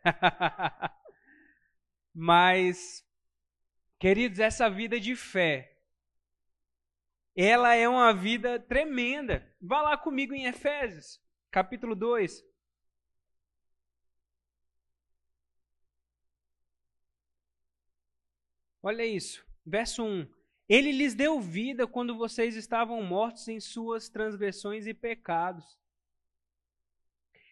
Mas, 2.14 3.06
queridos, 4.00 4.40
essa 4.40 4.70
vida 4.70 5.00
de 5.00 5.16
fé, 5.16 5.78
ela 7.36 7.76
é 7.76 7.88
uma 7.88 8.14
vida 8.14 8.60
tremenda. 8.60 9.46
Vá 9.62 9.82
lá 9.82 9.98
comigo 9.98 10.34
em 10.34 10.46
Efésios 10.46 11.24
capítulo 11.56 11.96
2. 11.96 12.46
Olha 18.84 19.06
isso, 19.06 19.42
verso 19.66 20.04
1. 20.04 20.28
Ele 20.68 20.92
lhes 20.92 21.16
deu 21.16 21.40
vida 21.40 21.88
quando 21.88 22.18
vocês 22.18 22.58
estavam 22.58 23.02
mortos 23.02 23.48
em 23.48 23.62
suas 23.62 24.10
transgressões 24.10 24.86
e 24.86 24.94
pecados. 24.94 25.80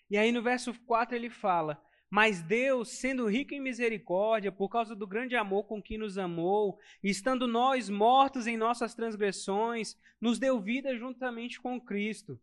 E 0.10 0.18
aí 0.18 0.32
no 0.32 0.42
verso 0.42 0.74
4 0.86 1.16
ele 1.16 1.30
fala: 1.30 1.82
Mas 2.10 2.42
Deus, 2.42 2.90
sendo 3.00 3.28
rico 3.28 3.54
em 3.54 3.62
misericórdia, 3.62 4.52
por 4.52 4.70
causa 4.70 4.96
do 4.96 5.08
grande 5.08 5.36
amor 5.36 5.66
com 5.66 5.82
que 5.82 5.98
nos 5.98 6.18
amou, 6.18 6.80
estando 7.04 7.48
nós 7.48 7.90
mortos 7.90 8.48
em 8.48 8.58
nossas 8.58 8.94
transgressões, 8.94 9.96
nos 10.20 10.40
deu 10.40 10.62
vida 10.62 10.96
juntamente 10.98 11.60
com 11.60 11.80
Cristo. 11.80 12.40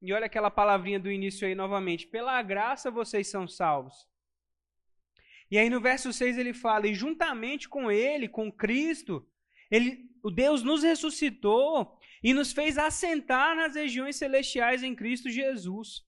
E 0.00 0.12
olha 0.12 0.26
aquela 0.26 0.50
palavrinha 0.50 1.00
do 1.00 1.10
início 1.10 1.46
aí 1.46 1.54
novamente. 1.54 2.06
Pela 2.06 2.40
graça 2.42 2.90
vocês 2.90 3.28
são 3.28 3.48
salvos. 3.48 4.06
E 5.50 5.58
aí 5.58 5.68
no 5.70 5.80
verso 5.80 6.12
6 6.12 6.38
ele 6.38 6.52
fala: 6.52 6.86
E 6.86 6.94
juntamente 6.94 7.68
com 7.68 7.90
ele, 7.90 8.28
com 8.28 8.52
Cristo, 8.52 9.26
ele, 9.70 10.08
o 10.22 10.30
Deus 10.30 10.62
nos 10.62 10.82
ressuscitou 10.82 11.98
e 12.22 12.32
nos 12.34 12.52
fez 12.52 12.78
assentar 12.78 13.56
nas 13.56 13.74
regiões 13.74 14.16
celestiais 14.16 14.82
em 14.82 14.94
Cristo 14.94 15.30
Jesus. 15.30 16.06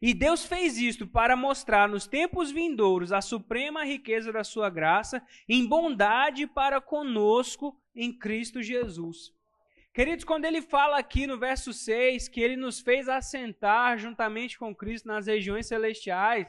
E 0.00 0.14
Deus 0.14 0.44
fez 0.44 0.78
isto 0.78 1.06
para 1.06 1.34
mostrar 1.34 1.88
nos 1.88 2.06
tempos 2.06 2.52
vindouros 2.52 3.12
a 3.12 3.20
suprema 3.20 3.84
riqueza 3.84 4.32
da 4.32 4.44
sua 4.44 4.70
graça 4.70 5.20
em 5.48 5.66
bondade 5.66 6.46
para 6.46 6.80
conosco 6.80 7.76
em 7.94 8.16
Cristo 8.16 8.62
Jesus. 8.62 9.32
Queridos, 9.92 10.24
quando 10.24 10.44
ele 10.44 10.62
fala 10.62 10.98
aqui 10.98 11.26
no 11.26 11.36
verso 11.36 11.72
6 11.72 12.28
que 12.28 12.40
ele 12.40 12.56
nos 12.56 12.78
fez 12.80 13.08
assentar 13.08 13.98
juntamente 13.98 14.56
com 14.56 14.72
Cristo 14.72 15.08
nas 15.08 15.26
regiões 15.26 15.66
celestiais, 15.66 16.46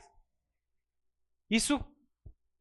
isso, 1.49 1.83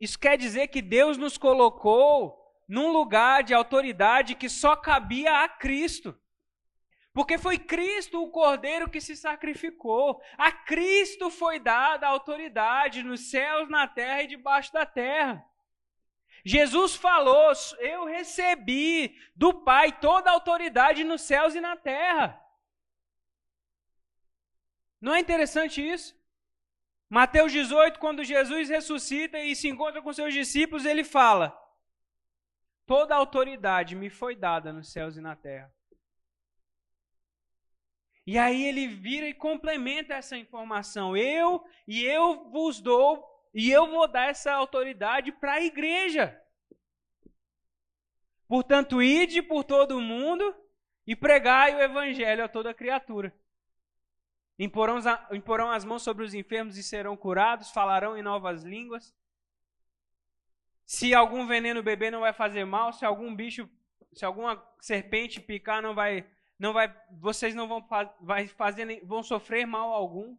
isso 0.00 0.18
quer 0.18 0.38
dizer 0.38 0.68
que 0.68 0.80
Deus 0.80 1.18
nos 1.18 1.36
colocou 1.36 2.38
num 2.66 2.90
lugar 2.90 3.42
de 3.42 3.52
autoridade 3.52 4.34
que 4.34 4.48
só 4.48 4.74
cabia 4.74 5.44
a 5.44 5.48
Cristo. 5.48 6.18
Porque 7.18 7.36
foi 7.36 7.58
Cristo 7.58 8.22
o 8.22 8.30
Cordeiro 8.30 8.88
que 8.88 9.00
se 9.00 9.16
sacrificou. 9.16 10.22
A 10.36 10.52
Cristo 10.52 11.30
foi 11.30 11.58
dada 11.58 12.06
a 12.06 12.10
autoridade 12.10 13.02
nos 13.02 13.28
céus, 13.28 13.68
na 13.68 13.88
terra 13.88 14.22
e 14.22 14.28
debaixo 14.28 14.72
da 14.72 14.86
terra. 14.86 15.44
Jesus 16.44 16.94
falou: 16.94 17.50
Eu 17.80 18.04
recebi 18.04 19.18
do 19.34 19.52
Pai 19.52 19.98
toda 19.98 20.30
a 20.30 20.32
autoridade 20.32 21.02
nos 21.02 21.22
céus 21.22 21.56
e 21.56 21.60
na 21.60 21.76
terra. 21.76 22.40
Não 25.00 25.12
é 25.12 25.18
interessante 25.18 25.84
isso? 25.84 26.16
Mateus 27.10 27.50
18, 27.50 27.98
quando 27.98 28.22
Jesus 28.22 28.68
ressuscita 28.68 29.40
e 29.40 29.56
se 29.56 29.66
encontra 29.66 30.00
com 30.00 30.12
seus 30.12 30.32
discípulos, 30.32 30.84
ele 30.84 31.02
fala: 31.02 31.52
Toda 32.86 33.12
a 33.12 33.18
autoridade 33.18 33.96
me 33.96 34.08
foi 34.08 34.36
dada 34.36 34.72
nos 34.72 34.92
céus 34.92 35.16
e 35.16 35.20
na 35.20 35.34
terra. 35.34 35.76
E 38.28 38.36
aí 38.36 38.62
ele 38.66 38.86
vira 38.86 39.26
e 39.26 39.32
complementa 39.32 40.12
essa 40.12 40.36
informação. 40.36 41.16
Eu 41.16 41.64
e 41.86 42.04
eu 42.04 42.50
vos 42.50 42.78
dou 42.78 43.26
e 43.54 43.70
eu 43.70 43.86
vou 43.86 44.06
dar 44.06 44.28
essa 44.28 44.52
autoridade 44.52 45.32
para 45.32 45.54
a 45.54 45.64
igreja. 45.64 46.38
Portanto, 48.46 49.02
ide 49.02 49.40
por 49.40 49.64
todo 49.64 49.96
o 49.96 50.02
mundo 50.02 50.54
e 51.06 51.16
pregai 51.16 51.74
o 51.74 51.80
evangelho 51.80 52.44
a 52.44 52.48
toda 52.50 52.74
criatura. 52.74 53.34
Imporão, 54.58 54.98
imporão 55.32 55.70
as 55.70 55.86
mãos 55.86 56.02
sobre 56.02 56.22
os 56.22 56.34
enfermos 56.34 56.76
e 56.76 56.82
serão 56.82 57.16
curados, 57.16 57.70
falarão 57.70 58.14
em 58.14 58.20
novas 58.20 58.62
línguas. 58.62 59.16
Se 60.84 61.14
algum 61.14 61.46
veneno 61.46 61.82
beber 61.82 62.12
não 62.12 62.20
vai 62.20 62.34
fazer 62.34 62.66
mal, 62.66 62.92
se 62.92 63.06
algum 63.06 63.34
bicho, 63.34 63.66
se 64.12 64.26
alguma 64.26 64.62
serpente 64.82 65.40
picar 65.40 65.80
não 65.80 65.94
vai, 65.94 66.28
não 66.58 66.72
vai, 66.72 66.94
vocês 67.20 67.54
não 67.54 67.68
vão 67.68 67.86
vai 68.20 68.48
fazer, 68.48 69.04
vão 69.04 69.22
sofrer 69.22 69.66
mal 69.66 69.92
algum. 69.92 70.36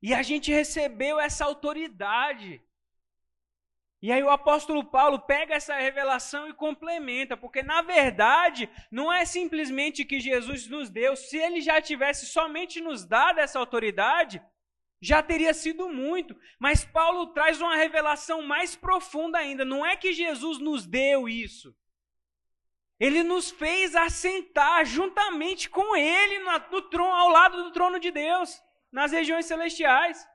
E 0.00 0.12
a 0.14 0.22
gente 0.22 0.52
recebeu 0.52 1.18
essa 1.18 1.44
autoridade. 1.44 2.62
E 4.00 4.12
aí 4.12 4.22
o 4.22 4.28
apóstolo 4.28 4.84
Paulo 4.84 5.18
pega 5.18 5.54
essa 5.54 5.76
revelação 5.76 6.46
e 6.46 6.52
complementa, 6.52 7.38
porque 7.38 7.62
na 7.62 7.80
verdade 7.80 8.68
não 8.90 9.10
é 9.10 9.24
simplesmente 9.24 10.04
que 10.04 10.20
Jesus 10.20 10.68
nos 10.68 10.90
deu, 10.90 11.16
se 11.16 11.38
ele 11.38 11.62
já 11.62 11.80
tivesse 11.80 12.26
somente 12.26 12.82
nos 12.82 13.06
dado 13.06 13.40
essa 13.40 13.58
autoridade, 13.58 14.42
já 15.00 15.22
teria 15.22 15.54
sido 15.54 15.88
muito. 15.88 16.38
Mas 16.58 16.84
Paulo 16.84 17.28
traz 17.28 17.62
uma 17.62 17.76
revelação 17.76 18.42
mais 18.42 18.76
profunda 18.76 19.38
ainda, 19.38 19.64
não 19.64 19.84
é 19.84 19.96
que 19.96 20.12
Jesus 20.12 20.58
nos 20.58 20.86
deu 20.86 21.26
isso. 21.26 21.74
Ele 22.98 23.22
nos 23.22 23.50
fez 23.50 23.94
assentar 23.96 24.84
juntamente 24.84 25.68
com 25.68 25.96
ele 25.96 26.38
no, 26.38 26.52
no 26.70 26.82
trono, 26.82 27.12
ao 27.12 27.28
lado 27.28 27.64
do 27.64 27.72
trono 27.72 27.98
de 27.98 28.10
Deus 28.10 28.62
nas 28.92 29.10
regiões 29.10 29.46
celestiais. 29.46 30.28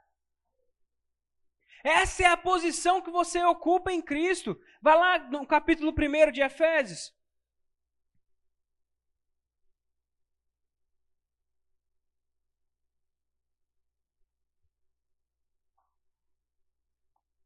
Essa 1.83 2.23
é 2.23 2.25
a 2.25 2.35
posição 2.35 3.01
que 3.01 3.09
você 3.09 3.41
ocupa 3.43 3.91
em 3.91 4.01
Cristo. 4.01 4.59
Vai 4.81 4.97
lá 4.97 5.19
no 5.19 5.47
capítulo 5.47 5.93
1 5.93 6.31
de 6.31 6.41
Efésios. 6.41 7.17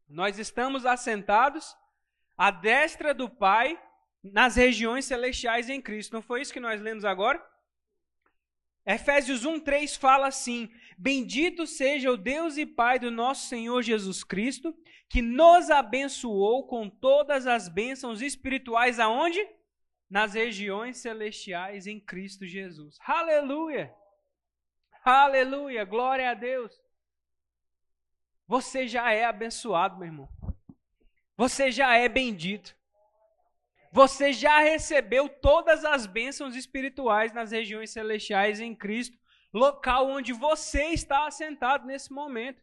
Nós 0.08 0.38
estamos 0.38 0.86
assentados 0.86 1.76
à 2.38 2.52
destra 2.52 3.14
do 3.14 3.30
Pai 3.30 3.80
nas 4.24 4.56
regiões 4.56 5.06
celestiais 5.06 5.70
em 5.70 5.82
Cristo. 5.82 6.14
Não 6.14 6.22
foi 6.22 6.42
isso 6.42 6.54
que 6.54 6.60
nós 6.60 6.82
lemos 6.82 7.04
agora? 7.04 7.44
Efésios 8.86 9.46
1:3 9.46 9.98
fala 9.98 10.28
assim: 10.28 10.72
Bendito 10.98 11.66
seja 11.68 12.12
o 12.12 12.18
Deus 12.18 12.58
e 12.58 12.66
Pai 12.66 13.00
do 13.00 13.12
nosso 13.12 13.48
Senhor 13.48 13.82
Jesus 13.82 14.24
Cristo, 14.24 14.76
que 15.10 15.22
nos 15.22 15.70
abençoou 15.70 16.68
com 16.68 16.90
todas 16.90 17.48
as 17.48 17.68
bênçãos 17.68 18.22
espirituais 18.22 19.00
aonde? 19.00 19.46
Nas 20.10 20.34
regiões 20.34 20.98
celestiais 20.98 21.88
em 21.88 22.00
Cristo 22.00 22.46
Jesus. 22.46 22.98
Aleluia! 23.06 23.94
Aleluia! 25.04 25.84
Glória 25.84 26.30
a 26.30 26.34
Deus. 26.34 26.80
Você 28.48 28.88
já 28.88 29.12
é 29.12 29.26
abençoado, 29.26 29.98
meu 29.98 30.08
irmão. 30.08 30.30
Você 31.36 31.72
já 31.72 31.96
é 31.96 32.08
bendito. 32.08 32.76
Você 33.94 34.34
já 34.34 34.58
recebeu 34.58 35.30
todas 35.30 35.86
as 35.86 36.08
bênçãos 36.08 36.56
espirituais 36.56 37.32
nas 37.32 37.52
regiões 37.52 37.92
celestiais 37.92 38.60
em 38.60 38.74
Cristo, 38.74 39.16
local 39.54 40.10
onde 40.10 40.34
você 40.34 40.86
está 40.86 41.28
assentado 41.28 41.86
nesse 41.86 42.12
momento. 42.12 42.60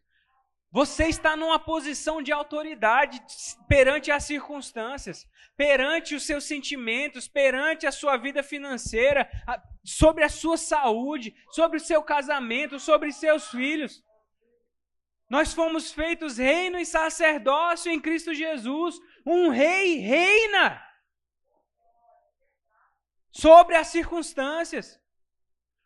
Você 0.73 1.05
está 1.05 1.37
numa 1.37 1.57
posição 1.57 2.21
de 2.21 2.33
autoridade 2.33 3.23
perante 3.65 4.11
as 4.11 4.25
circunstâncias, 4.25 5.25
perante 5.55 6.15
os 6.15 6.23
seus 6.23 6.43
sentimentos, 6.43 7.29
perante 7.29 7.87
a 7.87 7.93
sua 7.93 8.17
vida 8.17 8.43
financeira, 8.43 9.29
sobre 9.85 10.25
a 10.25 10.29
sua 10.29 10.57
saúde, 10.57 11.33
sobre 11.51 11.77
o 11.77 11.81
seu 11.81 12.03
casamento, 12.03 12.77
sobre 12.77 13.09
seus 13.13 13.49
filhos. 13.49 14.03
Nós 15.29 15.53
fomos 15.53 15.93
feitos 15.93 16.37
reino 16.37 16.77
e 16.77 16.85
sacerdócio 16.85 17.89
em 17.89 18.01
Cristo 18.01 18.33
Jesus. 18.33 18.99
Um 19.25 19.47
rei 19.47 19.95
reina 19.99 20.90
sobre 23.31 23.75
as 23.75 23.87
circunstâncias. 23.87 24.99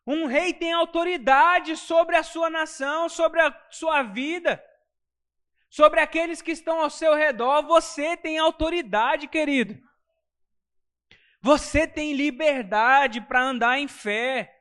Um 0.06 0.28
rei 0.28 0.54
tem 0.54 0.72
autoridade 0.72 1.76
sobre 1.76 2.16
a 2.16 2.24
sua 2.24 2.50
nação, 2.50 3.10
sobre 3.10 3.42
a 3.42 3.68
sua 3.70 4.04
vida, 4.04 4.64
sobre 5.70 6.00
aqueles 6.00 6.42
que 6.42 6.52
estão 6.52 6.82
ao 6.82 6.90
seu 6.90 7.16
redor. 7.16 7.64
Você 7.64 8.16
tem 8.16 8.38
autoridade, 8.38 9.28
querido. 9.28 9.82
Você 11.42 11.88
tem 11.88 12.14
liberdade 12.14 13.22
para 13.22 13.44
andar 13.44 13.80
em 13.80 13.88
fé. 13.88 14.52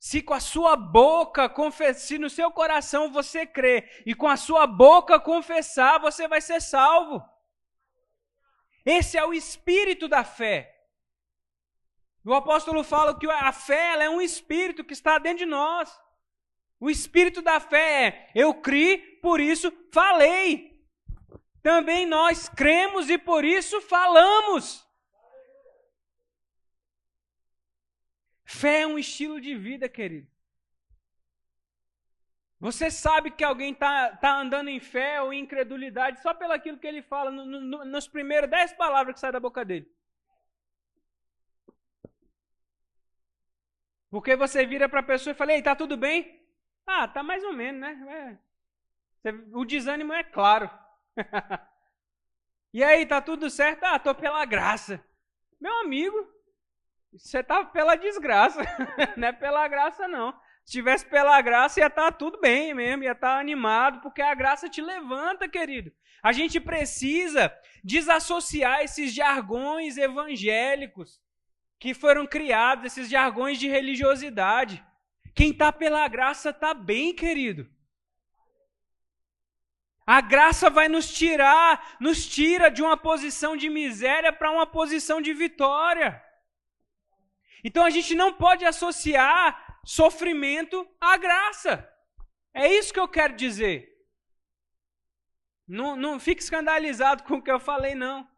Se 0.00 0.22
com 0.22 0.32
a 0.32 0.40
sua 0.40 0.76
boca 0.76 1.52
se 1.94 2.18
no 2.18 2.30
seu 2.30 2.50
coração 2.50 3.12
você 3.12 3.44
crê 3.44 3.88
e 4.06 4.14
com 4.14 4.26
a 4.26 4.36
sua 4.36 4.66
boca 4.66 5.20
confessar, 5.20 6.00
você 6.00 6.26
vai 6.26 6.40
ser 6.40 6.60
salvo. 6.60 7.22
Esse 8.84 9.18
é 9.18 9.24
o 9.24 9.32
espírito 9.32 10.08
da 10.08 10.24
fé. 10.24 10.76
O 12.24 12.34
apóstolo 12.34 12.84
fala 12.84 13.18
que 13.18 13.26
a 13.26 13.52
fé 13.52 14.04
é 14.04 14.10
um 14.10 14.20
espírito 14.20 14.84
que 14.84 14.92
está 14.92 15.18
dentro 15.18 15.38
de 15.38 15.46
nós. 15.46 15.98
O 16.78 16.90
espírito 16.90 17.42
da 17.42 17.60
fé 17.60 18.06
é: 18.06 18.30
eu 18.34 18.54
criei, 18.54 18.98
por 18.98 19.40
isso 19.40 19.72
falei. 19.92 20.70
Também 21.62 22.06
nós 22.06 22.48
cremos 22.48 23.10
e 23.10 23.18
por 23.18 23.44
isso 23.44 23.80
falamos. 23.82 24.86
Fé 28.44 28.80
é 28.80 28.86
um 28.86 28.98
estilo 28.98 29.40
de 29.40 29.54
vida, 29.54 29.88
querido. 29.88 30.28
Você 32.60 32.90
sabe 32.90 33.30
que 33.30 33.42
alguém 33.42 33.72
está 33.72 34.14
tá 34.16 34.38
andando 34.38 34.68
em 34.68 34.78
fé 34.78 35.20
ou 35.22 35.32
em 35.32 35.40
incredulidade 35.40 36.20
só 36.20 36.34
pelo 36.34 36.52
aquilo 36.52 36.78
que 36.78 36.86
ele 36.86 37.00
fala 37.00 37.30
no, 37.30 37.46
no, 37.46 37.84
nas 37.86 38.06
primeiras 38.06 38.50
dez 38.50 38.70
palavras 38.74 39.14
que 39.14 39.20
saem 39.20 39.32
da 39.32 39.40
boca 39.40 39.64
dele. 39.64 39.90
Porque 44.10 44.36
você 44.36 44.66
vira 44.66 44.88
para 44.88 45.00
a 45.00 45.04
pessoa 45.04 45.32
e 45.32 45.36
fala, 45.36 45.52
ei, 45.52 45.62
tá 45.62 45.74
tudo 45.74 45.96
bem? 45.96 46.38
Ah, 46.86 47.08
tá 47.08 47.22
mais 47.22 47.42
ou 47.44 47.52
menos, 47.54 47.80
né? 47.80 48.38
É. 49.24 49.30
O 49.54 49.64
desânimo 49.64 50.12
é 50.12 50.22
claro. 50.24 50.68
e 52.74 52.84
aí, 52.84 53.06
tá 53.06 53.22
tudo 53.22 53.48
certo? 53.48 53.84
Ah, 53.84 53.98
tô 53.98 54.14
pela 54.14 54.44
graça. 54.44 55.02
Meu 55.58 55.72
amigo, 55.80 56.28
você 57.12 57.42
tá 57.42 57.64
pela 57.64 57.96
desgraça, 57.96 58.62
não 59.16 59.28
é 59.28 59.32
pela 59.32 59.66
graça 59.68 60.08
não. 60.08 60.38
Se 60.64 60.72
tivesse 60.72 61.04
pela 61.06 61.40
graça, 61.40 61.80
ia 61.80 61.86
estar 61.86 62.10
tá 62.10 62.12
tudo 62.12 62.40
bem 62.40 62.74
mesmo, 62.74 63.02
ia 63.02 63.12
estar 63.12 63.34
tá 63.34 63.40
animado, 63.40 64.00
porque 64.00 64.22
a 64.22 64.34
graça 64.34 64.68
te 64.68 64.80
levanta, 64.80 65.48
querido. 65.48 65.92
A 66.22 66.32
gente 66.32 66.60
precisa 66.60 67.52
desassociar 67.82 68.82
esses 68.82 69.12
jargões 69.12 69.96
evangélicos 69.96 71.20
que 71.78 71.94
foram 71.94 72.26
criados, 72.26 72.84
esses 72.84 73.08
jargões 73.08 73.58
de 73.58 73.68
religiosidade. 73.68 74.84
Quem 75.34 75.50
está 75.50 75.72
pela 75.72 76.06
graça 76.08 76.50
está 76.50 76.74
bem, 76.74 77.14
querido. 77.14 77.68
A 80.06 80.20
graça 80.20 80.68
vai 80.68 80.88
nos 80.88 81.10
tirar, 81.12 81.96
nos 82.00 82.26
tira 82.26 82.68
de 82.68 82.82
uma 82.82 82.96
posição 82.96 83.56
de 83.56 83.70
miséria 83.70 84.32
para 84.32 84.50
uma 84.50 84.66
posição 84.66 85.20
de 85.20 85.32
vitória. 85.32 86.20
Então 87.62 87.84
a 87.84 87.90
gente 87.90 88.14
não 88.14 88.32
pode 88.32 88.64
associar 88.64 89.69
sofrimento 89.84 90.86
à 91.00 91.16
graça. 91.16 91.88
É 92.54 92.66
isso 92.72 92.92
que 92.92 93.00
eu 93.00 93.08
quero 93.08 93.34
dizer. 93.36 93.88
Não, 95.66 95.94
não 95.94 96.18
fique 96.18 96.42
escandalizado 96.42 97.22
com 97.22 97.34
o 97.36 97.42
que 97.42 97.50
eu 97.50 97.60
falei, 97.60 97.94
não. 97.94 98.28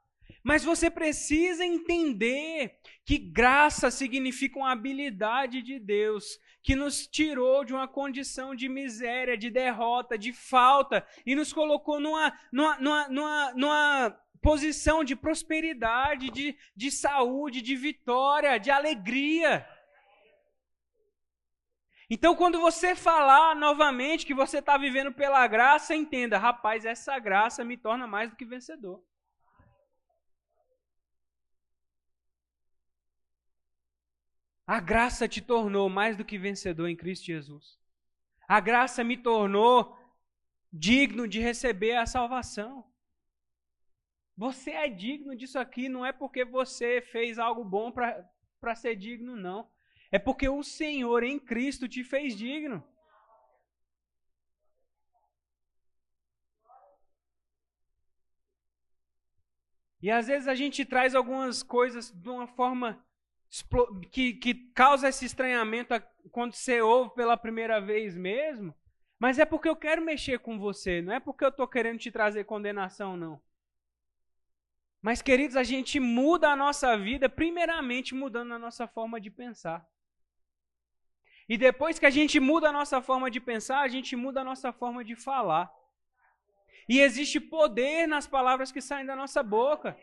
Mas 0.44 0.64
você 0.64 0.90
precisa 0.90 1.64
entender 1.64 2.78
que 3.05 3.16
graça 3.16 3.90
significa 3.90 4.59
uma 4.59 4.72
habilidade 4.72 5.62
de 5.62 5.78
Deus 5.78 6.38
que 6.62 6.76
nos 6.76 7.07
tirou 7.07 7.64
de 7.64 7.72
uma 7.72 7.88
condição 7.88 8.55
de 8.55 8.68
miséria, 8.68 9.37
de 9.37 9.50
derrota, 9.50 10.18
de 10.18 10.33
falta 10.33 11.07
e 11.24 11.35
nos 11.35 11.52
colocou 11.52 12.00
numa, 12.00 12.33
numa, 12.52 12.78
numa, 12.78 13.09
numa, 13.09 13.52
numa 13.55 14.20
posição 14.40 15.05
de 15.05 15.14
prosperidade, 15.14 16.31
de, 16.31 16.57
de 16.76 16.90
saúde, 16.90 17.62
de 17.62 17.76
vitória, 17.76 18.59
de 18.59 18.70
alegria. 18.70 19.66
Então, 22.14 22.37
quando 22.37 22.61
você 22.61 22.94
falar 22.94 23.57
novamente 23.57 24.27
que 24.27 24.35
você 24.35 24.59
está 24.59 24.77
vivendo 24.77 25.11
pela 25.14 25.46
graça, 25.46 25.94
entenda, 25.94 26.37
rapaz, 26.37 26.85
essa 26.85 27.18
graça 27.18 27.64
me 27.64 27.75
torna 27.75 28.07
mais 28.07 28.29
do 28.29 28.37
que 28.37 28.44
vencedor. 28.44 29.03
A 34.66 34.79
graça 34.79 35.27
te 35.27 35.40
tornou 35.40 35.88
mais 35.88 36.14
do 36.14 36.22
que 36.22 36.37
vencedor 36.37 36.88
em 36.88 36.94
Cristo 36.94 37.25
Jesus. 37.25 37.81
A 38.46 38.61
graça 38.61 39.03
me 39.03 39.16
tornou 39.16 39.98
digno 40.70 41.27
de 41.27 41.40
receber 41.40 41.96
a 41.96 42.05
salvação. 42.05 42.85
Você 44.37 44.72
é 44.72 44.87
digno 44.87 45.35
disso 45.35 45.59
aqui, 45.59 45.88
não 45.88 46.05
é 46.05 46.12
porque 46.12 46.44
você 46.44 47.01
fez 47.01 47.38
algo 47.38 47.64
bom 47.64 47.90
para 47.90 48.75
ser 48.75 48.96
digno, 48.96 49.35
não. 49.35 49.66
É 50.12 50.18
porque 50.18 50.46
o 50.46 50.62
Senhor 50.62 51.22
em 51.22 51.38
Cristo 51.38 51.88
te 51.88 52.05
fez 52.05 52.37
digno. 52.37 52.85
E 60.03 60.11
às 60.11 60.27
vezes 60.27 60.48
a 60.48 60.55
gente 60.55 60.85
traz 60.85 61.14
algumas 61.14 61.62
coisas 61.62 62.11
de 62.11 62.29
uma 62.29 62.46
forma 62.46 63.03
que, 64.11 64.35
que 64.35 64.53
causa 64.75 65.09
esse 65.09 65.25
estranhamento 65.25 65.94
quando 66.31 66.53
você 66.55 66.83
ouve 66.83 67.14
pela 67.14 67.37
primeira 67.37 67.81
vez 67.81 68.14
mesmo. 68.14 68.75
Mas 69.18 69.38
é 69.38 69.46
porque 69.46 69.68
eu 69.68 69.77
quero 69.77 70.05
mexer 70.05 70.40
com 70.40 70.59
você, 70.59 71.01
não 71.01 71.14
é 71.14 71.20
porque 71.20 71.44
eu 71.44 71.48
estou 71.48 71.66
querendo 71.68 72.01
te 72.01 72.11
trazer 72.11 72.44
condenação, 72.44 73.16
não. 73.16 73.40
Mas, 75.01 75.22
queridos, 75.22 75.57
a 75.57 75.62
gente 75.62 75.98
muda 75.98 76.51
a 76.51 76.57
nossa 76.57 76.96
vida, 76.98 77.29
primeiramente 77.29 78.14
mudando 78.14 78.53
a 78.53 78.59
nossa 78.59 78.87
forma 78.87 79.20
de 79.20 79.31
pensar. 79.31 79.91
E 81.48 81.57
depois 81.57 81.98
que 81.98 82.07
a 82.07 82.11
gente 82.11 82.38
muda 82.38 82.68
a 82.68 82.72
nossa 82.72 83.02
forma 83.02 83.31
de 83.31 83.40
pensar, 83.40 83.81
a 83.81 83.88
gente 83.88 84.14
muda 84.16 84.40
a 84.40 84.44
nossa 84.44 84.72
forma 84.72 85.05
de 85.05 85.16
falar. 85.16 85.70
E 86.88 87.00
existe 87.00 87.40
poder 87.40 88.07
nas 88.07 88.26
palavras 88.26 88.72
que 88.72 88.81
saem 88.81 89.07
da 89.07 89.16
nossa 89.16 89.42
boca. 89.42 89.96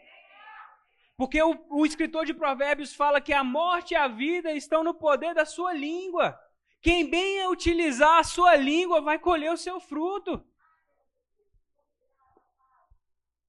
Porque 1.18 1.42
o, 1.42 1.66
o, 1.70 1.86
escritor 1.86 2.26
de 2.26 2.34
Provérbios 2.34 2.94
fala 2.94 3.20
que 3.20 3.34
a 3.34 3.44
morte 3.44 3.94
e 3.94 3.98
a 3.98 4.08
vida 4.08 4.54
estão 4.54 4.84
no 4.84 4.94
poder 4.94 5.34
da 5.34 5.46
sua 5.46 5.74
língua. 5.74 6.40
Quem 6.82 7.10
bem 7.10 7.46
utilizar 7.48 8.20
a 8.20 8.24
sua 8.24 8.56
língua 8.56 9.02
vai 9.02 9.20
colher 9.20 9.52
o 9.52 9.58
seu 9.58 9.82
fruto. 9.82 10.42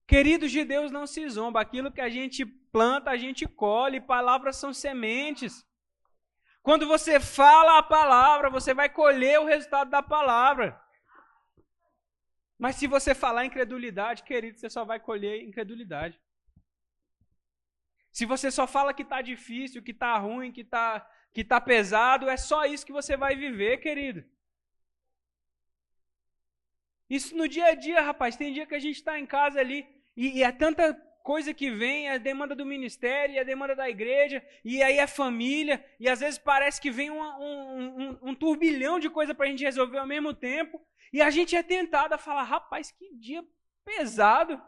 Queridos 0.05 0.50
de 0.50 0.64
Deus, 0.64 0.90
não 0.90 1.07
se 1.07 1.29
zomba. 1.29 1.61
Aquilo 1.61 1.92
que 1.92 2.00
a 2.00 2.09
gente 2.09 2.44
planta, 2.44 3.12
a 3.12 3.16
gente 3.16 3.46
colhe. 3.46 4.00
Palavras 4.00 4.57
são 4.57 4.72
sementes. 4.74 5.64
Quando 6.62 6.87
você 6.87 7.18
fala 7.18 7.79
a 7.79 7.83
palavra, 7.83 8.51
você 8.51 8.75
vai 8.75 8.88
colher 8.88 9.40
o 9.40 9.46
resultado 9.46 9.90
da 9.90 10.03
palavra. 10.03 10.81
Mas 12.59 12.77
se 12.77 12.87
você 12.87 13.14
falar 13.14 13.46
incredulidade, 13.46 14.23
querido, 14.23 14.59
você 14.59 14.68
só 14.68 14.85
vai 14.85 15.01
colher 15.01 15.42
incredulidade. 15.42 16.20
Se 18.12 18.27
você 18.27 18.51
só 18.51 18.66
fala 18.66 18.92
que 18.92 19.03
está 19.03 19.23
difícil, 19.23 19.83
que 19.83 19.92
está 19.92 20.18
ruim, 20.18 20.53
que 20.53 20.61
está 20.62 21.09
que 21.33 21.44
tá 21.44 21.61
pesado, 21.61 22.29
é 22.29 22.37
só 22.37 22.64
isso 22.64 22.85
que 22.85 22.92
você 22.92 23.16
vai 23.16 23.37
viver, 23.37 23.79
querido. 23.79 24.25
Isso 27.09 27.37
no 27.37 27.49
dia 27.49 27.66
a 27.66 27.75
dia, 27.75 28.01
rapaz. 28.03 28.37
Tem 28.37 28.53
dia 28.53 28.66
que 28.66 28.75
a 28.75 28.81
gente 28.81 28.96
está 28.96 29.18
em 29.18 29.27
casa 29.27 29.61
ali 29.61 29.87
e, 30.16 30.38
e 30.38 30.42
é 30.42 30.53
tanta 30.53 30.92
coisa 31.22 31.54
que 31.54 31.70
vem, 31.70 32.09
a 32.09 32.18
demanda 32.18 32.54
do 32.54 32.66
ministério, 32.66 33.37
é 33.37 33.40
a 33.40 33.44
demanda 33.44 33.74
da 33.74 33.88
igreja, 33.88 34.44
e 34.64 34.83
aí 34.83 34.98
é 34.98 35.06
família, 35.06 35.85
e 35.98 36.09
às 36.09 36.20
vezes 36.20 36.38
parece 36.38 36.80
que 36.80 36.90
vem 36.90 37.11
um, 37.11 37.20
um, 37.20 38.02
um, 38.02 38.18
um 38.30 38.35
turbilhão 38.35 38.98
de 38.98 39.09
coisa 39.09 39.35
para 39.35 39.46
a 39.46 39.48
gente 39.48 39.64
resolver 39.64 39.98
ao 39.98 40.06
mesmo 40.06 40.35
tempo, 40.35 40.80
e 41.12 41.20
a 41.20 41.30
gente 41.30 41.56
é 41.56 41.62
tentado 41.62 42.14
a 42.14 42.18
falar, 42.18 42.44
rapaz, 42.44 42.90
que 42.90 43.14
dia 43.14 43.44
pesado. 43.85 44.61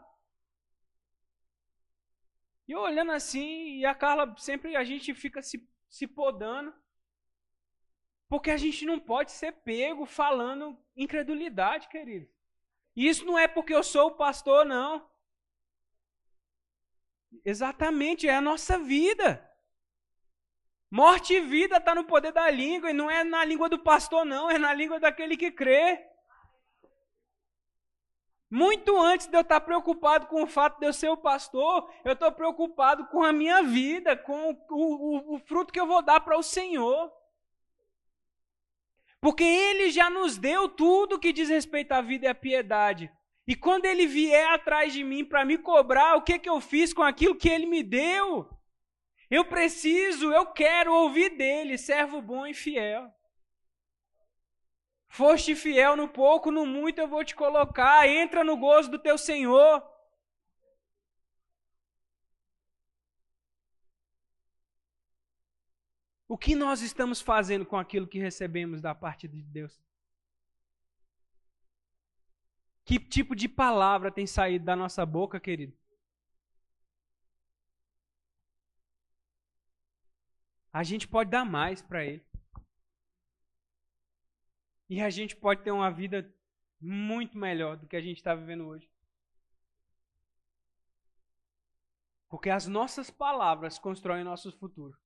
E 2.67 2.71
eu 2.71 2.79
olhando 2.79 3.11
assim, 3.11 3.77
e 3.77 3.85
a 3.85 3.95
Carla 3.95 4.33
sempre 4.37 4.75
a 4.75 4.83
gente 4.83 5.13
fica 5.13 5.41
se, 5.41 5.67
se 5.89 6.07
podando. 6.07 6.73
Porque 8.27 8.49
a 8.49 8.57
gente 8.57 8.85
não 8.85 8.99
pode 8.99 9.31
ser 9.31 9.51
pego 9.51 10.05
falando 10.05 10.77
incredulidade, 10.95 11.87
querido. 11.87 12.27
E 12.95 13.07
isso 13.07 13.25
não 13.25 13.37
é 13.37 13.47
porque 13.47 13.73
eu 13.73 13.83
sou 13.83 14.07
o 14.07 14.15
pastor, 14.15 14.65
não. 14.65 15.07
Exatamente, 17.45 18.27
é 18.27 18.35
a 18.35 18.41
nossa 18.41 18.77
vida. 18.77 19.49
Morte 20.89 21.33
e 21.33 21.41
vida 21.41 21.77
está 21.77 21.95
no 21.95 22.03
poder 22.03 22.31
da 22.31 22.49
língua, 22.49 22.91
e 22.91 22.93
não 22.93 23.09
é 23.09 23.23
na 23.23 23.43
língua 23.43 23.67
do 23.67 23.79
pastor, 23.79 24.23
não, 24.23 24.49
é 24.49 24.57
na 24.57 24.73
língua 24.73 24.99
daquele 24.99 25.35
que 25.35 25.51
crê. 25.51 26.05
Muito 28.49 28.95
antes 29.01 29.25
de 29.25 29.35
eu 29.35 29.41
estar 29.41 29.61
preocupado 29.61 30.27
com 30.27 30.43
o 30.43 30.47
fato 30.47 30.79
de 30.79 30.85
eu 30.85 30.93
ser 30.93 31.09
o 31.09 31.17
pastor, 31.17 31.91
eu 32.05 32.13
estou 32.13 32.31
preocupado 32.31 33.07
com 33.07 33.23
a 33.23 33.33
minha 33.33 33.63
vida, 33.63 34.15
com 34.15 34.51
o, 34.51 34.57
o, 34.69 35.35
o 35.35 35.39
fruto 35.39 35.73
que 35.73 35.79
eu 35.79 35.87
vou 35.87 36.03
dar 36.03 36.19
para 36.19 36.37
o 36.37 36.43
Senhor. 36.43 37.11
Porque 39.19 39.43
Ele 39.43 39.89
já 39.89 40.09
nos 40.11 40.37
deu 40.37 40.69
tudo 40.69 41.19
que 41.19 41.33
diz 41.33 41.49
respeito 41.49 41.93
à 41.93 42.01
vida 42.01 42.27
e 42.27 42.29
à 42.29 42.35
piedade. 42.35 43.11
E 43.45 43.55
quando 43.55 43.85
Ele 43.85 44.07
vier 44.07 44.53
atrás 44.53 44.93
de 44.93 45.03
mim 45.03 45.25
para 45.25 45.43
me 45.43 45.57
cobrar, 45.57 46.15
o 46.15 46.21
que, 46.21 46.39
que 46.39 46.49
eu 46.49 46.61
fiz 46.61 46.93
com 46.93 47.03
aquilo 47.03 47.35
que 47.35 47.49
Ele 47.49 47.65
me 47.65 47.83
deu? 47.83 48.49
Eu 49.29 49.45
preciso, 49.45 50.31
eu 50.31 50.45
quero 50.45 50.93
ouvir 50.93 51.35
dele, 51.35 51.77
servo 51.77 52.21
bom 52.21 52.45
e 52.45 52.53
fiel. 52.53 53.11
Foste 55.07 55.55
fiel 55.55 55.95
no 55.95 56.07
pouco, 56.07 56.49
no 56.49 56.65
muito 56.65 56.99
eu 56.99 57.07
vou 57.07 57.23
te 57.23 57.35
colocar. 57.35 58.07
Entra 58.07 58.43
no 58.43 58.57
gozo 58.57 58.89
do 58.89 58.97
teu 58.97 59.17
Senhor. 59.17 59.83
O 66.27 66.37
que 66.37 66.55
nós 66.55 66.81
estamos 66.81 67.21
fazendo 67.21 67.63
com 67.63 67.77
aquilo 67.77 68.07
que 68.07 68.17
recebemos 68.17 68.81
da 68.81 68.95
parte 68.95 69.27
de 69.27 69.43
Deus? 69.43 69.79
Que 72.85 72.99
tipo 72.99 73.35
de 73.35 73.47
palavra 73.47 74.11
tem 74.11 74.27
saído 74.27 74.65
da 74.65 74.75
nossa 74.75 75.05
boca, 75.05 75.39
querido? 75.39 75.77
A 80.71 80.83
gente 80.83 81.07
pode 81.07 81.29
dar 81.29 81.45
mais 81.45 81.81
para 81.81 82.03
Ele. 82.03 82.25
E 84.89 85.01
a 85.01 85.09
gente 85.09 85.35
pode 85.35 85.63
ter 85.63 85.71
uma 85.71 85.89
vida 85.89 86.33
muito 86.81 87.37
melhor 87.37 87.77
do 87.77 87.87
que 87.87 87.95
a 87.95 88.01
gente 88.01 88.17
está 88.17 88.35
vivendo 88.35 88.67
hoje. 88.67 88.91
Porque 92.27 92.49
as 92.49 92.67
nossas 92.67 93.09
palavras 93.09 93.77
constroem 93.77 94.23
nosso 94.23 94.51
futuro. 94.51 94.97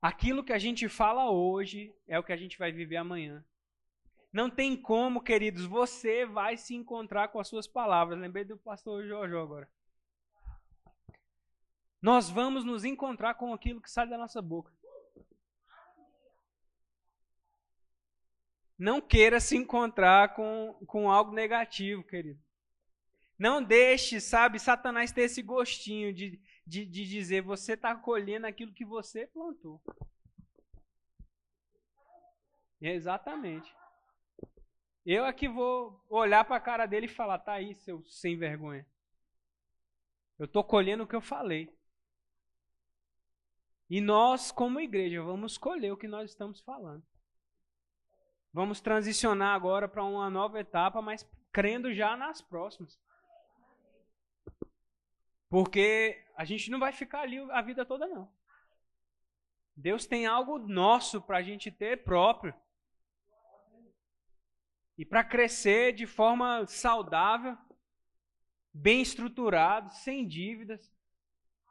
Aquilo 0.00 0.42
que 0.42 0.52
a 0.52 0.58
gente 0.58 0.88
fala 0.88 1.30
hoje 1.30 1.94
é 2.06 2.18
o 2.18 2.24
que 2.24 2.32
a 2.32 2.36
gente 2.36 2.58
vai 2.58 2.72
viver 2.72 2.96
amanhã. 2.96 3.44
Não 4.32 4.50
tem 4.50 4.76
como, 4.76 5.22
queridos, 5.22 5.64
você 5.64 6.26
vai 6.26 6.56
se 6.56 6.74
encontrar 6.74 7.28
com 7.28 7.40
as 7.40 7.48
suas 7.48 7.66
palavras. 7.66 8.18
Lembrei 8.18 8.44
do 8.44 8.56
pastor 8.58 9.06
Jojo 9.06 9.38
agora. 9.38 9.70
Nós 12.02 12.28
vamos 12.28 12.64
nos 12.64 12.84
encontrar 12.84 13.34
com 13.34 13.52
aquilo 13.52 13.80
que 13.80 13.90
sai 13.90 14.08
da 14.08 14.18
nossa 14.18 14.42
boca. 14.42 14.72
Não 18.78 19.00
queira 19.00 19.40
se 19.40 19.56
encontrar 19.56 20.34
com, 20.34 20.74
com 20.86 21.10
algo 21.10 21.32
negativo, 21.32 22.04
querido. 22.04 22.38
Não 23.38 23.62
deixe, 23.62 24.20
sabe, 24.20 24.58
Satanás 24.58 25.12
ter 25.12 25.22
esse 25.22 25.42
gostinho 25.42 26.12
de, 26.12 26.40
de, 26.66 26.84
de 26.84 27.06
dizer 27.06 27.42
você 27.42 27.72
está 27.72 27.94
colhendo 27.94 28.46
aquilo 28.46 28.72
que 28.72 28.84
você 28.84 29.26
plantou. 29.26 29.80
Exatamente. 32.80 33.74
Eu 35.08 35.24
aqui 35.24 35.46
vou 35.46 36.04
olhar 36.10 36.44
para 36.44 36.56
a 36.56 36.60
cara 36.60 36.84
dele 36.84 37.06
e 37.06 37.08
falar: 37.08 37.38
tá 37.38 37.52
aí, 37.52 37.76
seu 37.76 38.04
sem 38.06 38.36
vergonha. 38.36 38.84
Eu 40.36 40.46
estou 40.46 40.64
colhendo 40.64 41.04
o 41.04 41.06
que 41.06 41.14
eu 41.14 41.20
falei. 41.20 41.72
E 43.88 44.00
nós, 44.00 44.50
como 44.50 44.80
igreja, 44.80 45.22
vamos 45.22 45.56
colher 45.56 45.92
o 45.92 45.96
que 45.96 46.08
nós 46.08 46.30
estamos 46.30 46.60
falando. 46.60 47.06
Vamos 48.52 48.80
transicionar 48.80 49.54
agora 49.54 49.86
para 49.86 50.02
uma 50.02 50.28
nova 50.28 50.58
etapa, 50.58 51.00
mas 51.00 51.24
crendo 51.52 51.94
já 51.94 52.16
nas 52.16 52.42
próximas. 52.42 52.98
Porque 55.48 56.20
a 56.34 56.44
gente 56.44 56.68
não 56.68 56.80
vai 56.80 56.90
ficar 56.90 57.20
ali 57.20 57.38
a 57.52 57.62
vida 57.62 57.86
toda, 57.86 58.08
não. 58.08 58.28
Deus 59.76 60.04
tem 60.04 60.26
algo 60.26 60.58
nosso 60.58 61.22
para 61.22 61.38
a 61.38 61.42
gente 61.42 61.70
ter 61.70 62.02
próprio. 62.02 62.52
E 64.96 65.04
para 65.04 65.22
crescer 65.22 65.92
de 65.92 66.06
forma 66.06 66.66
saudável, 66.66 67.56
bem 68.72 69.00
estruturado, 69.02 69.92
sem 69.92 70.26
dívidas. 70.26 70.92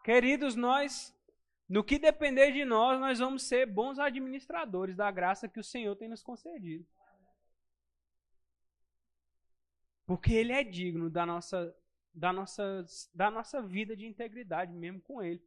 Queridos, 0.04 0.56
nós 0.56 1.16
no 1.68 1.84
que 1.84 1.98
depender 1.98 2.52
de 2.52 2.64
nós, 2.64 3.00
nós 3.00 3.20
vamos 3.20 3.44
ser 3.44 3.66
bons 3.66 3.98
administradores 3.98 4.96
da 4.96 5.10
graça 5.10 5.50
que 5.50 5.60
o 5.60 5.64
Senhor 5.64 5.96
tem 5.96 6.08
nos 6.08 6.22
concedido. 6.22 6.86
Porque 10.06 10.32
Ele 10.34 10.54
é 10.54 10.64
digno 10.64 11.10
da 11.10 11.26
nossa, 11.26 11.76
da 12.14 12.32
nossa, 12.32 12.86
da 13.14 13.32
nossa 13.32 13.64
vida 13.64 13.96
de 13.96 14.06
integridade, 14.06 14.72
mesmo 14.72 15.02
com 15.02 15.24
Ele. 15.24 15.44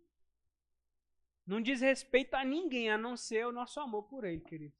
Não 1.46 1.60
diz 1.60 1.80
respeito 1.80 2.34
a 2.34 2.44
ninguém 2.44 2.90
a 2.90 2.98
não 2.98 3.16
ser 3.16 3.46
o 3.46 3.52
nosso 3.52 3.78
amor 3.78 4.02
por 4.08 4.24
Ele, 4.24 4.40
querido. 4.40 4.74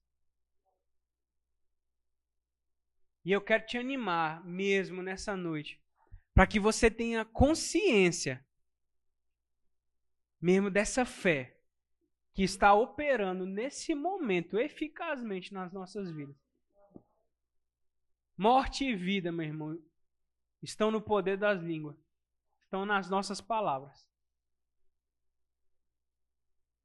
E 3.28 3.30
eu 3.30 3.42
quero 3.42 3.66
te 3.66 3.76
animar 3.76 4.42
mesmo 4.42 5.02
nessa 5.02 5.36
noite, 5.36 5.78
para 6.32 6.46
que 6.46 6.58
você 6.58 6.90
tenha 6.90 7.26
consciência 7.26 8.42
mesmo 10.40 10.70
dessa 10.70 11.04
fé 11.04 11.60
que 12.32 12.42
está 12.42 12.72
operando 12.72 13.44
nesse 13.44 13.94
momento 13.94 14.58
eficazmente 14.58 15.52
nas 15.52 15.74
nossas 15.74 16.10
vidas. 16.10 16.34
Morte 18.34 18.86
e 18.86 18.96
vida, 18.96 19.30
meu 19.30 19.44
irmão, 19.44 19.78
estão 20.62 20.90
no 20.90 21.02
poder 21.02 21.36
das 21.36 21.60
línguas, 21.60 21.98
estão 22.64 22.86
nas 22.86 23.10
nossas 23.10 23.42
palavras. 23.42 24.08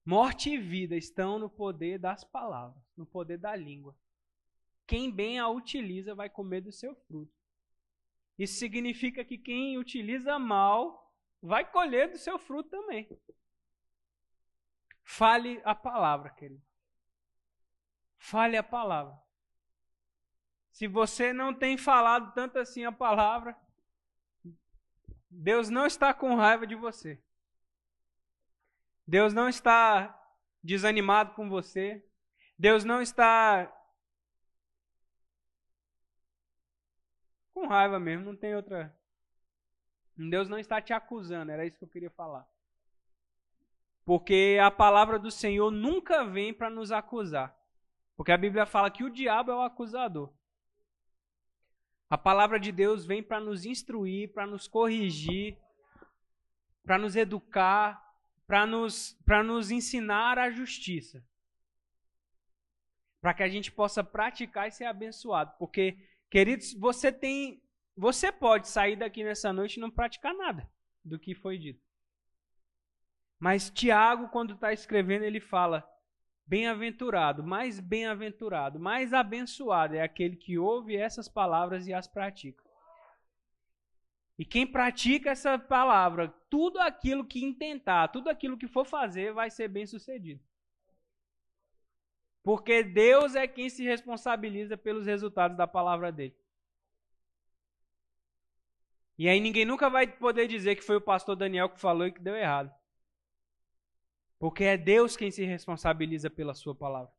Morte 0.03 0.49
e 0.49 0.57
vida 0.57 0.97
estão 0.97 1.39
no 1.39 1.49
poder 1.49 1.99
das 1.99 2.25
palavras, 2.25 2.83
no 2.97 3.05
poder 3.05 3.37
da 3.37 3.55
língua. 3.55 3.97
Quem 4.85 5.11
bem 5.11 5.39
a 5.39 5.47
utiliza 5.47 6.13
vai 6.13 6.29
comer 6.29 6.61
do 6.61 6.71
seu 6.71 6.95
fruto. 6.95 7.33
Isso 8.37 8.59
significa 8.59 9.23
que 9.23 9.37
quem 9.37 9.77
utiliza 9.77 10.37
mal 10.39 11.13
vai 11.41 11.69
colher 11.69 12.09
do 12.09 12.17
seu 12.17 12.37
fruto 12.39 12.69
também. 12.69 13.07
Fale 15.03 15.61
a 15.63 15.75
palavra, 15.75 16.29
querido. 16.29 16.61
Fale 18.17 18.57
a 18.57 18.63
palavra. 18.63 19.21
Se 20.71 20.87
você 20.87 21.31
não 21.33 21.53
tem 21.53 21.77
falado 21.77 22.33
tanto 22.33 22.57
assim 22.57 22.83
a 22.83 22.91
palavra, 22.91 23.55
Deus 25.29 25.69
não 25.69 25.85
está 25.85 26.13
com 26.13 26.35
raiva 26.35 26.65
de 26.65 26.75
você. 26.75 27.21
Deus 29.05 29.33
não 29.33 29.49
está 29.49 30.19
desanimado 30.63 31.33
com 31.33 31.49
você. 31.49 32.03
Deus 32.57 32.83
não 32.83 33.01
está 33.01 33.71
com 37.63 37.67
raiva 37.67 37.99
mesmo, 37.99 38.25
não 38.25 38.35
tem 38.35 38.55
outra. 38.55 38.93
Deus 40.17 40.49
não 40.49 40.59
está 40.59 40.81
te 40.81 40.91
acusando, 40.91 41.51
era 41.51 41.65
isso 41.65 41.77
que 41.77 41.83
eu 41.83 41.89
queria 41.89 42.11
falar. 42.11 42.47
Porque 44.05 44.59
a 44.61 44.69
palavra 44.69 45.17
do 45.17 45.31
Senhor 45.31 45.71
nunca 45.71 46.25
vem 46.25 46.53
para 46.53 46.69
nos 46.69 46.91
acusar. 46.91 47.57
Porque 48.17 48.31
a 48.31 48.37
Bíblia 48.37 48.65
fala 48.65 48.91
que 48.91 49.03
o 49.03 49.09
diabo 49.09 49.51
é 49.51 49.55
o 49.55 49.61
acusador. 49.61 50.31
A 52.09 52.17
palavra 52.17 52.59
de 52.59 52.71
Deus 52.71 53.05
vem 53.05 53.23
para 53.23 53.39
nos 53.39 53.65
instruir, 53.65 54.33
para 54.33 54.45
nos 54.45 54.67
corrigir, 54.67 55.57
para 56.83 56.97
nos 56.97 57.15
educar, 57.15 58.13
para 58.45 58.67
nos, 58.67 59.17
nos 59.45 59.71
ensinar 59.71 60.37
a 60.37 60.51
justiça. 60.51 61.25
Para 63.21 63.33
que 63.33 63.41
a 63.41 63.47
gente 63.47 63.71
possa 63.71 64.03
praticar 64.03 64.67
e 64.67 64.71
ser 64.71 64.83
abençoado. 64.83 65.53
Porque, 65.57 65.97
queridos, 66.33 66.73
você 66.73 67.11
tem. 67.11 67.61
Você 67.95 68.31
pode 68.31 68.67
sair 68.67 68.95
daqui 68.95 69.23
nessa 69.23 69.53
noite 69.53 69.77
e 69.77 69.79
não 69.79 69.91
praticar 69.91 70.33
nada 70.33 70.67
do 71.05 71.19
que 71.19 71.35
foi 71.35 71.59
dito. 71.59 71.85
Mas 73.39 73.69
Tiago, 73.69 74.29
quando 74.29 74.55
está 74.55 74.73
escrevendo, 74.73 75.25
ele 75.25 75.39
fala: 75.39 75.87
Bem-aventurado, 76.43 77.43
mais 77.43 77.79
bem-aventurado, 77.79 78.79
mais 78.79 79.13
abençoado 79.13 79.95
é 79.95 80.01
aquele 80.01 80.35
que 80.35 80.57
ouve 80.57 80.95
essas 80.95 81.29
palavras 81.29 81.85
e 81.85 81.93
as 81.93 82.07
pratica. 82.07 82.63
E 84.39 84.43
quem 84.43 84.65
pratica 84.65 85.29
essa 85.29 85.59
palavra, 85.59 86.33
tudo 86.49 86.79
aquilo 86.79 87.23
que 87.23 87.45
intentar, 87.45 88.07
tudo 88.07 88.27
aquilo 88.27 88.57
que 88.57 88.67
for 88.67 88.83
fazer, 88.83 89.31
vai 89.31 89.51
ser 89.51 89.67
bem 89.67 89.85
sucedido. 89.85 90.43
Porque 92.43 92.83
Deus 92.83 93.35
é 93.35 93.47
quem 93.47 93.69
se 93.69 93.83
responsabiliza 93.83 94.77
pelos 94.77 95.05
resultados 95.05 95.55
da 95.55 95.65
palavra 95.65 96.11
dele. 96.11 96.35
E 99.17 99.29
aí 99.29 99.39
ninguém 99.39 99.63
nunca 99.63 99.89
vai 99.89 100.05
poder 100.05 100.47
dizer 100.47 100.75
que 100.75 100.83
foi 100.83 100.97
o 100.97 101.01
pastor 101.01 101.35
Daniel 101.35 101.69
que 101.69 101.79
falou 101.79 102.05
e 102.05 102.11
que 102.11 102.19
deu 102.19 102.35
errado. 102.35 102.73
Porque 104.37 104.65
é 104.65 104.75
Deus 104.75 105.15
quem 105.15 105.31
se 105.31 105.45
responsabiliza 105.45 106.29
pela 106.29 106.53
sua 106.53 106.75
palavra. 106.75 107.13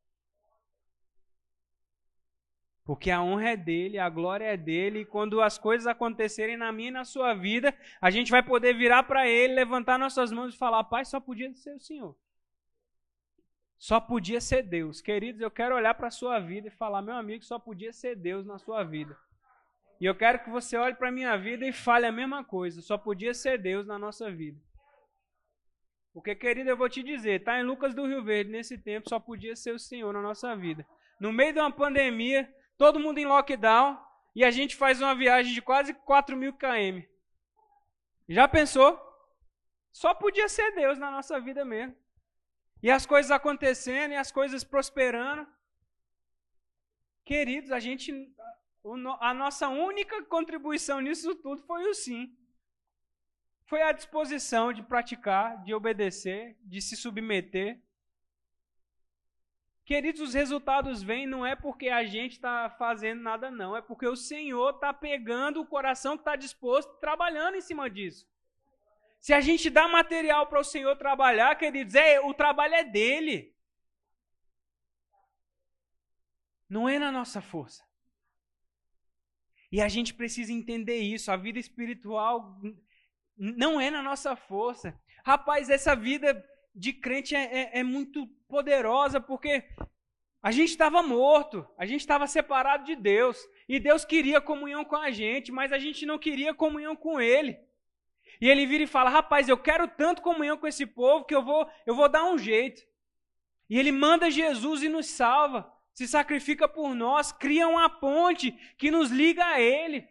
Porque 2.83 3.09
a 3.09 3.19
honra 3.19 3.49
é 3.49 3.57
dele, 3.57 3.97
a 3.97 4.07
glória 4.07 4.45
é 4.45 4.55
dele, 4.55 4.99
e 4.99 5.05
quando 5.05 5.41
as 5.41 5.57
coisas 5.57 5.87
acontecerem 5.87 6.55
na 6.55 6.71
minha 6.71 6.89
e 6.89 6.91
na 6.91 7.03
sua 7.03 7.33
vida, 7.33 7.75
a 7.99 8.11
gente 8.11 8.29
vai 8.29 8.43
poder 8.43 8.75
virar 8.75 9.01
para 9.03 9.27
ele, 9.27 9.55
levantar 9.55 9.97
nossas 9.97 10.31
mãos 10.31 10.53
e 10.53 10.57
falar: 10.57 10.83
Pai, 10.83 11.03
só 11.03 11.19
podia 11.19 11.51
ser 11.55 11.73
o 11.73 11.79
Senhor. 11.79 12.15
Só 13.85 13.99
podia 13.99 14.41
ser 14.41 14.63
Deus. 14.63 14.99
Queridos, 14.99 15.39
eu 15.39 15.51
quero 15.51 15.75
olhar 15.75 15.93
para 15.93 16.07
a 16.07 16.11
sua 16.11 16.39
vida 16.39 16.69
e 16.69 16.71
falar: 16.71 17.03
Meu 17.03 17.13
amigo, 17.13 17.45
só 17.45 17.59
podia 17.59 17.93
ser 17.93 18.15
Deus 18.15 18.43
na 18.43 18.57
sua 18.57 18.83
vida. 18.83 19.15
E 20.01 20.05
eu 20.07 20.15
quero 20.15 20.43
que 20.43 20.49
você 20.49 20.75
olhe 20.75 20.95
para 20.95 21.09
a 21.09 21.11
minha 21.11 21.37
vida 21.37 21.67
e 21.67 21.71
fale 21.71 22.07
a 22.07 22.11
mesma 22.11 22.43
coisa: 22.43 22.81
só 22.81 22.97
podia 22.97 23.31
ser 23.31 23.59
Deus 23.59 23.85
na 23.85 23.99
nossa 23.99 24.31
vida. 24.31 24.59
Porque, 26.11 26.33
querido, 26.33 26.67
eu 26.67 26.75
vou 26.75 26.89
te 26.89 27.03
dizer: 27.03 27.41
está 27.41 27.59
em 27.59 27.63
Lucas 27.63 27.93
do 27.93 28.07
Rio 28.07 28.23
Verde, 28.23 28.49
nesse 28.49 28.75
tempo, 28.75 29.07
só 29.07 29.19
podia 29.19 29.55
ser 29.55 29.75
o 29.75 29.77
Senhor 29.77 30.11
na 30.11 30.19
nossa 30.19 30.55
vida. 30.55 30.83
No 31.19 31.31
meio 31.31 31.53
de 31.53 31.59
uma 31.59 31.71
pandemia, 31.71 32.51
todo 32.79 32.99
mundo 32.99 33.19
em 33.19 33.27
lockdown, 33.27 33.99
e 34.35 34.43
a 34.43 34.49
gente 34.49 34.75
faz 34.75 34.99
uma 34.99 35.13
viagem 35.13 35.53
de 35.53 35.61
quase 35.61 35.93
4 35.93 36.35
mil 36.35 36.53
km. 36.53 37.05
Já 38.27 38.47
pensou? 38.47 38.99
Só 39.91 40.15
podia 40.15 40.49
ser 40.49 40.71
Deus 40.73 40.97
na 40.97 41.11
nossa 41.11 41.39
vida 41.39 41.63
mesmo. 41.63 41.95
E 42.85 42.91
as 42.91 43.03
coisas 43.03 43.31
acontecendo, 43.31 44.11
e 44.11 44.15
as 44.15 44.31
coisas 44.31 44.63
prosperando. 44.63 45.43
Queridos, 47.23 47.71
a 47.71 47.79
gente. 47.79 48.13
A 49.19 49.33
nossa 49.33 49.67
única 49.69 50.21
contribuição 50.25 51.01
nisso 51.01 51.33
tudo 51.33 51.63
foi 51.63 51.89
o 51.89 51.95
sim. 51.95 52.37
Foi 53.63 53.81
a 53.81 53.91
disposição 53.91 54.71
de 54.71 54.83
praticar, 54.83 55.63
de 55.63 55.73
obedecer, 55.73 56.55
de 56.61 56.79
se 56.79 56.95
submeter. 56.95 57.81
Queridos, 59.83 60.21
os 60.21 60.35
resultados 60.35 61.01
vêm 61.01 61.25
não 61.25 61.43
é 61.43 61.55
porque 61.55 61.89
a 61.89 62.05
gente 62.05 62.33
está 62.33 62.69
fazendo 62.69 63.19
nada, 63.19 63.49
não. 63.49 63.75
É 63.75 63.81
porque 63.81 64.07
o 64.07 64.15
Senhor 64.15 64.75
está 64.75 64.93
pegando 64.93 65.59
o 65.59 65.65
coração 65.65 66.15
que 66.15 66.21
está 66.21 66.35
disposto, 66.35 66.99
trabalhando 66.99 67.55
em 67.55 67.61
cima 67.61 67.89
disso. 67.89 68.27
Se 69.25 69.33
a 69.33 69.41
gente 69.41 69.71
dá 69.71 69.87
material 69.87 70.45
para 70.45 70.59
o 70.59 70.63
Senhor 70.63 70.95
trabalhar, 70.97 71.55
queridos, 71.55 71.95
é, 71.95 72.19
o 72.19 72.31
trabalho 72.31 72.75
é 72.75 72.83
dele. 72.83 73.55
Não 76.69 76.87
é 76.87 76.99
na 76.99 77.11
nossa 77.11 77.41
força. 77.41 77.83
E 79.71 79.81
a 79.81 79.87
gente 79.87 80.13
precisa 80.13 80.53
entender 80.53 80.99
isso. 80.99 81.31
A 81.31 81.35
vida 81.35 81.57
espiritual 81.57 82.61
não 83.35 83.81
é 83.81 83.89
na 83.89 84.03
nossa 84.03 84.35
força. 84.35 84.95
Rapaz, 85.25 85.71
essa 85.71 85.95
vida 85.95 86.47
de 86.75 86.93
crente 86.93 87.35
é, 87.35 87.61
é, 87.61 87.79
é 87.79 87.83
muito 87.83 88.27
poderosa, 88.47 89.19
porque 89.19 89.67
a 90.39 90.51
gente 90.51 90.69
estava 90.69 91.01
morto, 91.01 91.67
a 91.79 91.87
gente 91.87 92.01
estava 92.01 92.27
separado 92.27 92.83
de 92.83 92.95
Deus, 92.95 93.43
e 93.67 93.79
Deus 93.79 94.05
queria 94.05 94.39
comunhão 94.39 94.85
com 94.85 94.97
a 94.97 95.09
gente, 95.09 95.51
mas 95.51 95.73
a 95.73 95.79
gente 95.79 96.05
não 96.05 96.19
queria 96.19 96.53
comunhão 96.53 96.95
com 96.95 97.19
Ele. 97.19 97.57
E 98.39 98.49
ele 98.49 98.65
vira 98.65 98.83
e 98.83 98.87
fala: 98.87 99.09
Rapaz, 99.09 99.47
eu 99.47 99.57
quero 99.57 99.87
tanto 99.87 100.21
comunhão 100.21 100.57
com 100.57 100.67
esse 100.67 100.85
povo 100.85 101.25
que 101.25 101.35
eu 101.35 101.43
vou, 101.43 101.69
eu 101.85 101.95
vou 101.95 102.09
dar 102.09 102.25
um 102.25 102.37
jeito. 102.37 102.81
E 103.69 103.79
ele 103.79 103.91
manda 103.91 104.29
Jesus 104.29 104.83
e 104.83 104.89
nos 104.89 105.07
salva, 105.07 105.71
se 105.93 106.07
sacrifica 106.07 106.67
por 106.67 106.93
nós, 106.93 107.31
cria 107.31 107.67
uma 107.67 107.89
ponte 107.89 108.51
que 108.77 108.91
nos 108.91 109.09
liga 109.09 109.45
a 109.45 109.59
Ele. 109.59 110.07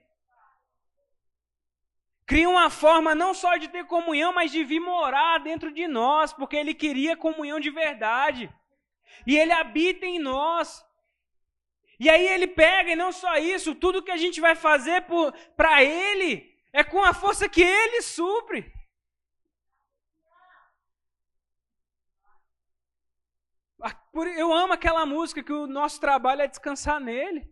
Cria 2.27 2.49
uma 2.49 2.71
forma 2.71 3.15
não 3.15 3.35
só 3.35 3.57
de 3.57 3.69
ter 3.69 3.85
comunhão, 3.85 4.33
mas 4.33 4.51
de 4.51 4.65
vir 4.65 4.81
morar 4.81 5.39
dentro 5.41 5.71
de 5.71 5.87
nós, 5.87 6.33
porque 6.33 6.57
Ele 6.57 6.73
queria 6.73 7.17
comunhão 7.17 7.61
de 7.61 7.71
verdade. 7.71 8.51
E 9.27 9.37
Ele 9.37 9.53
habita 9.53 10.07
em 10.07 10.19
nós. 10.19 10.85
E 12.01 12.09
aí 12.09 12.27
Ele 12.27 12.47
pega, 12.47 12.93
e 12.93 12.97
não 12.97 13.13
só 13.13 13.37
isso, 13.37 13.75
tudo 13.75 14.03
que 14.03 14.11
a 14.11 14.17
gente 14.17 14.41
vai 14.41 14.55
fazer 14.55 15.05
para 15.55 15.85
Ele 15.85 16.54
é 16.75 16.83
com 16.83 17.01
a 17.05 17.15
força 17.15 17.49
que 17.49 17.63
Ele 17.63 18.03
supre. 18.03 18.75
Eu 24.37 24.53
amo 24.53 24.73
aquela 24.73 25.07
música 25.07 25.43
que 25.43 25.53
o 25.53 25.69
nosso 25.69 26.01
trabalho 26.01 26.43
é 26.43 26.49
descansar 26.49 26.99
nele. 27.01 27.49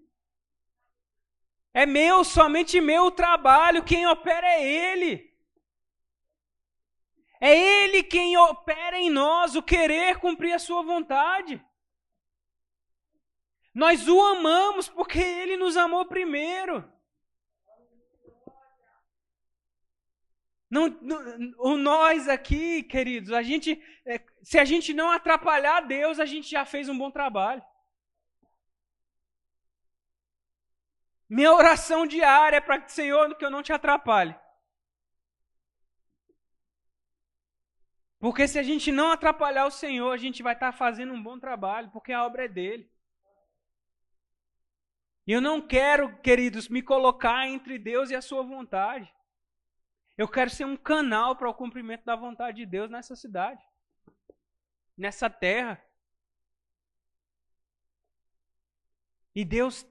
É 1.73 1.87
meu, 1.87 2.25
somente 2.25 2.81
meu 2.81 3.13
trabalho, 3.13 3.85
quem 3.85 4.07
opera 4.09 4.47
é 4.47 4.61
Ele. 4.61 5.33
É 7.41 7.57
Ele 7.57 8.03
quem 8.03 8.37
opera 8.37 8.99
em 8.99 9.09
nós 9.09 9.55
o 9.55 9.63
querer 9.63 10.19
cumprir 10.19 10.53
a 10.53 10.59
Sua 10.59 10.83
vontade. 10.83 11.65
Nós 13.73 14.09
o 14.09 14.21
amamos 14.21 14.89
porque 14.89 15.21
Ele 15.21 15.57
nos 15.57 15.77
amou 15.77 16.07
primeiro. 16.07 16.93
Não, 20.73 20.89
não, 21.03 21.19
o 21.59 21.77
nós 21.77 22.27
aqui, 22.29 22.83
queridos, 22.83 23.31
a 23.31 23.43
gente, 23.43 23.79
é, 24.07 24.19
se 24.43 24.59
a 24.59 24.65
gente 24.65 24.95
não 24.95 25.11
atrapalhar 25.11 25.83
Deus, 25.83 26.19
a 26.19 26.25
gente 26.25 26.49
já 26.49 26.65
fez 26.65 26.89
um 26.89 26.97
bom 26.97 27.11
trabalho. 27.11 27.63
Minha 31.29 31.53
oração 31.53 32.07
diária 32.07 32.57
é 32.57 32.61
para 32.61 32.81
que, 32.81 32.91
Senhor, 32.91 33.37
que 33.37 33.45
eu 33.45 33.51
não 33.51 33.63
te 33.63 33.71
atrapalhe. 33.71 34.35
Porque 38.19 38.49
se 38.49 38.59
a 38.59 38.63
gente 38.63 38.91
não 38.91 39.11
atrapalhar 39.11 39.67
o 39.67 39.71
Senhor, 39.71 40.11
a 40.11 40.17
gente 40.17 40.43
vai 40.43 40.55
estar 40.55 40.73
tá 40.73 40.79
fazendo 40.79 41.13
um 41.13 41.23
bom 41.23 41.39
trabalho, 41.39 41.91
porque 41.91 42.15
a 42.15 42.25
obra 42.25 42.47
é 42.47 42.49
dele. 42.49 42.90
E 45.27 45.33
eu 45.33 45.40
não 45.42 45.61
quero, 45.61 46.19
queridos, 46.23 46.67
me 46.67 46.81
colocar 46.81 47.46
entre 47.46 47.79
Deus 47.79 48.09
e 48.09 48.15
a 48.15 48.23
sua 48.23 48.42
vontade. 48.42 49.13
Eu 50.23 50.29
quero 50.29 50.48
ser 50.50 50.64
um 50.64 50.77
canal 50.77 51.35
para 51.35 51.50
o 51.50 51.54
cumprimento 51.54 52.04
da 52.04 52.14
vontade 52.14 52.58
de 52.58 52.64
Deus 52.64 52.88
nessa 52.88 53.16
cidade, 53.16 53.60
nessa 54.96 55.29
terra. 55.29 55.85
E 59.35 59.44
Deus 59.44 59.85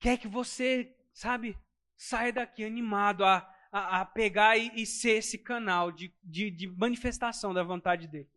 quer 0.00 0.18
que 0.18 0.26
você, 0.26 0.92
sabe, 1.14 1.56
saia 1.96 2.32
daqui 2.32 2.64
animado 2.64 3.24
a, 3.24 3.48
a, 3.70 4.00
a 4.00 4.04
pegar 4.04 4.56
e, 4.56 4.72
e, 4.74 4.84
ser 4.84 5.18
esse 5.18 5.38
canal 5.38 5.92
de, 5.92 6.12
de, 6.20 6.50
de 6.50 6.66
manifestação 6.66 7.54
da 7.54 7.62
vontade 7.62 8.08
dele. 8.08 8.28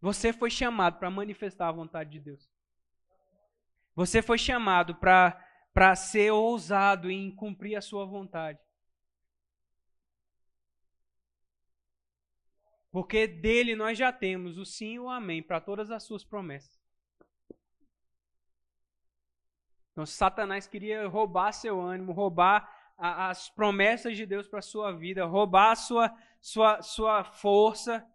Você 0.00 0.32
foi 0.32 0.50
chamado 0.50 0.98
para 0.98 1.08
manifestar 1.08 1.68
a 1.68 1.72
vontade 1.72 2.10
de 2.10 2.18
Deus. 2.18 2.50
Você 3.94 4.20
foi 4.20 4.38
chamado 4.38 4.96
para 4.96 5.40
ser 5.94 6.30
ousado 6.30 7.10
em 7.10 7.30
cumprir 7.30 7.76
a 7.76 7.82
sua 7.82 8.06
vontade. 8.06 8.58
Porque 12.90 13.26
dele 13.26 13.76
nós 13.76 13.98
já 13.98 14.10
temos 14.10 14.56
o 14.56 14.64
sim 14.64 14.94
e 14.94 14.98
o 14.98 15.10
amém 15.10 15.42
para 15.42 15.60
todas 15.60 15.90
as 15.90 16.02
suas 16.02 16.24
promessas. 16.24 16.80
Então, 19.92 20.06
Satanás 20.06 20.66
queria 20.66 21.06
roubar 21.06 21.52
seu 21.52 21.80
ânimo, 21.80 22.12
roubar 22.12 22.66
a, 22.96 23.28
as 23.28 23.50
promessas 23.50 24.16
de 24.16 24.24
Deus 24.24 24.48
para 24.48 24.62
sua 24.62 24.92
vida, 24.92 25.26
roubar 25.26 25.72
a 25.72 25.76
sua, 25.76 26.14
sua, 26.40 26.80
sua 26.80 27.24
força. 27.24 28.06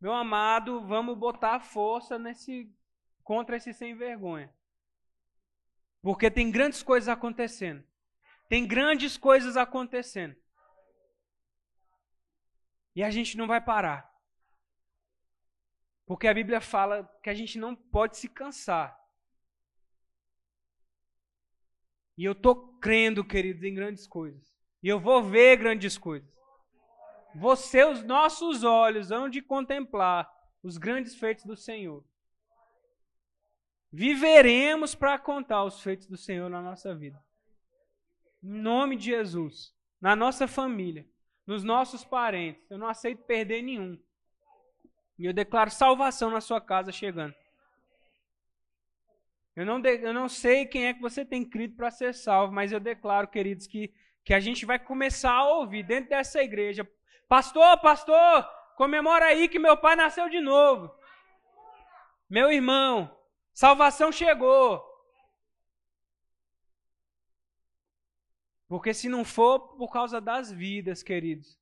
Meu 0.00 0.14
amado, 0.14 0.80
vamos 0.86 1.18
botar 1.18 1.60
força 1.60 2.18
nesse 2.18 2.74
contra 3.22 3.56
esse 3.56 3.72
sem 3.74 3.94
vergonha. 3.94 4.50
Porque 6.02 6.30
tem 6.30 6.50
grandes 6.50 6.82
coisas 6.82 7.08
acontecendo. 7.08 7.84
Tem 8.48 8.66
grandes 8.66 9.16
coisas 9.16 9.56
acontecendo. 9.56 10.34
E 12.94 13.02
a 13.02 13.10
gente 13.10 13.36
não 13.36 13.46
vai 13.46 13.60
parar. 13.60 14.10
Porque 16.06 16.26
a 16.26 16.34
Bíblia 16.34 16.60
fala 16.60 17.04
que 17.22 17.30
a 17.30 17.34
gente 17.34 17.58
não 17.58 17.76
pode 17.76 18.16
se 18.16 18.28
cansar. 18.28 18.98
E 22.18 22.24
eu 22.24 22.32
estou 22.32 22.78
crendo, 22.78 23.24
queridos, 23.24 23.62
em 23.62 23.72
grandes 23.72 24.06
coisas. 24.06 24.52
E 24.82 24.88
eu 24.88 24.98
vou 24.98 25.22
ver 25.22 25.56
grandes 25.56 25.96
coisas. 25.96 26.28
Você, 27.34 27.84
os 27.84 28.02
nossos 28.02 28.64
olhos 28.64 29.12
hão 29.12 29.28
de 29.28 29.40
contemplar 29.40 30.28
os 30.62 30.76
grandes 30.76 31.14
feitos 31.14 31.44
do 31.44 31.56
Senhor. 31.56 32.04
Viveremos 33.92 34.94
para 34.94 35.18
contar 35.18 35.64
os 35.64 35.82
feitos 35.82 36.06
do 36.06 36.16
Senhor 36.16 36.48
na 36.48 36.62
nossa 36.62 36.94
vida. 36.94 37.20
Em 38.42 38.60
nome 38.60 38.96
de 38.96 39.06
Jesus. 39.06 39.74
Na 40.00 40.14
nossa 40.14 40.46
família. 40.46 41.06
Nos 41.46 41.64
nossos 41.64 42.04
parentes. 42.04 42.70
Eu 42.70 42.78
não 42.78 42.86
aceito 42.86 43.24
perder 43.24 43.62
nenhum. 43.62 43.98
E 45.18 45.26
eu 45.26 45.32
declaro 45.32 45.70
salvação 45.70 46.30
na 46.30 46.40
sua 46.40 46.60
casa 46.60 46.92
chegando. 46.92 47.34
Eu 49.56 49.66
não, 49.66 49.80
de, 49.80 49.96
eu 49.96 50.14
não 50.14 50.28
sei 50.28 50.64
quem 50.64 50.86
é 50.86 50.94
que 50.94 51.00
você 51.00 51.24
tem 51.24 51.44
crido 51.44 51.76
para 51.76 51.90
ser 51.90 52.14
salvo, 52.14 52.52
mas 52.52 52.72
eu 52.72 52.80
declaro, 52.80 53.28
queridos, 53.28 53.66
que, 53.66 53.92
que 54.24 54.32
a 54.32 54.40
gente 54.40 54.64
vai 54.64 54.78
começar 54.78 55.32
a 55.32 55.48
ouvir 55.56 55.82
dentro 55.82 56.10
dessa 56.10 56.42
igreja. 56.42 56.88
Pastor, 57.28 57.78
pastor, 57.80 58.48
comemora 58.76 59.26
aí 59.26 59.48
que 59.48 59.58
meu 59.58 59.76
pai 59.76 59.96
nasceu 59.96 60.30
de 60.30 60.40
novo. 60.40 60.90
Meu 62.28 62.50
irmão, 62.50 63.14
salvação 63.52 64.10
chegou. 64.12 64.88
Porque 68.68 68.94
se 68.94 69.08
não 69.08 69.24
for 69.24 69.76
por 69.76 69.90
causa 69.92 70.20
das 70.20 70.52
vidas, 70.52 71.02
queridos, 71.02 71.58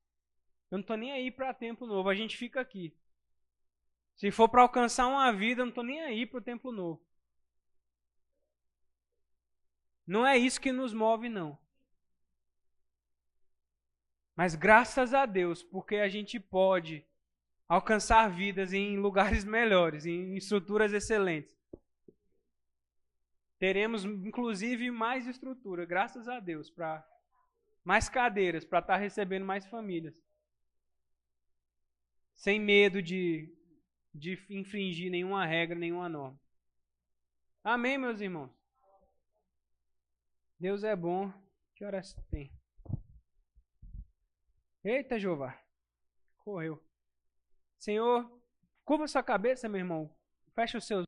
eu 0.70 0.76
não 0.76 0.80
estou 0.80 0.96
nem 0.96 1.12
aí 1.12 1.30
para 1.30 1.54
tempo 1.54 1.86
novo, 1.86 2.08
a 2.08 2.14
gente 2.14 2.36
fica 2.36 2.60
aqui. 2.60 2.94
Se 4.14 4.30
for 4.30 4.48
para 4.48 4.62
alcançar 4.62 5.06
uma 5.06 5.32
vida, 5.32 5.62
eu 5.62 5.66
não 5.66 5.70
estou 5.70 5.84
nem 5.84 6.02
aí 6.02 6.26
para 6.26 6.38
o 6.38 6.42
tempo 6.42 6.70
novo. 6.70 7.00
Não 10.06 10.26
é 10.26 10.36
isso 10.36 10.60
que 10.60 10.72
nos 10.72 10.92
move, 10.92 11.28
não. 11.28 11.58
Mas 14.34 14.54
graças 14.54 15.12
a 15.12 15.26
Deus, 15.26 15.62
porque 15.62 15.96
a 15.96 16.08
gente 16.08 16.38
pode 16.38 17.04
alcançar 17.68 18.30
vidas 18.30 18.72
em 18.72 18.96
lugares 18.96 19.44
melhores, 19.44 20.06
em 20.06 20.36
estruturas 20.36 20.92
excelentes. 20.92 21.57
Teremos, 23.58 24.04
inclusive, 24.04 24.90
mais 24.90 25.26
estrutura, 25.26 25.84
graças 25.84 26.28
a 26.28 26.38
Deus, 26.38 26.70
para 26.70 27.04
mais 27.84 28.08
cadeiras, 28.08 28.64
para 28.64 28.78
estar 28.78 28.94
tá 28.94 28.98
recebendo 28.98 29.44
mais 29.44 29.66
famílias. 29.66 30.14
Sem 32.36 32.60
medo 32.60 33.02
de, 33.02 33.52
de 34.14 34.38
infringir 34.48 35.10
nenhuma 35.10 35.44
regra, 35.44 35.76
nenhuma 35.76 36.08
norma. 36.08 36.40
Amém, 37.64 37.98
meus 37.98 38.20
irmãos? 38.20 38.50
Deus 40.58 40.84
é 40.84 40.94
bom. 40.94 41.32
Que 41.74 41.84
horas 41.84 42.14
tem? 42.30 42.52
Eita, 44.84 45.18
Jeová. 45.18 45.60
Correu. 46.38 46.82
Senhor, 47.78 48.30
curva 48.84 49.06
sua 49.06 49.22
cabeça, 49.22 49.68
meu 49.68 49.78
irmão. 49.78 50.16
Fecha 50.54 50.78
os 50.78 50.86
seus 50.86 51.07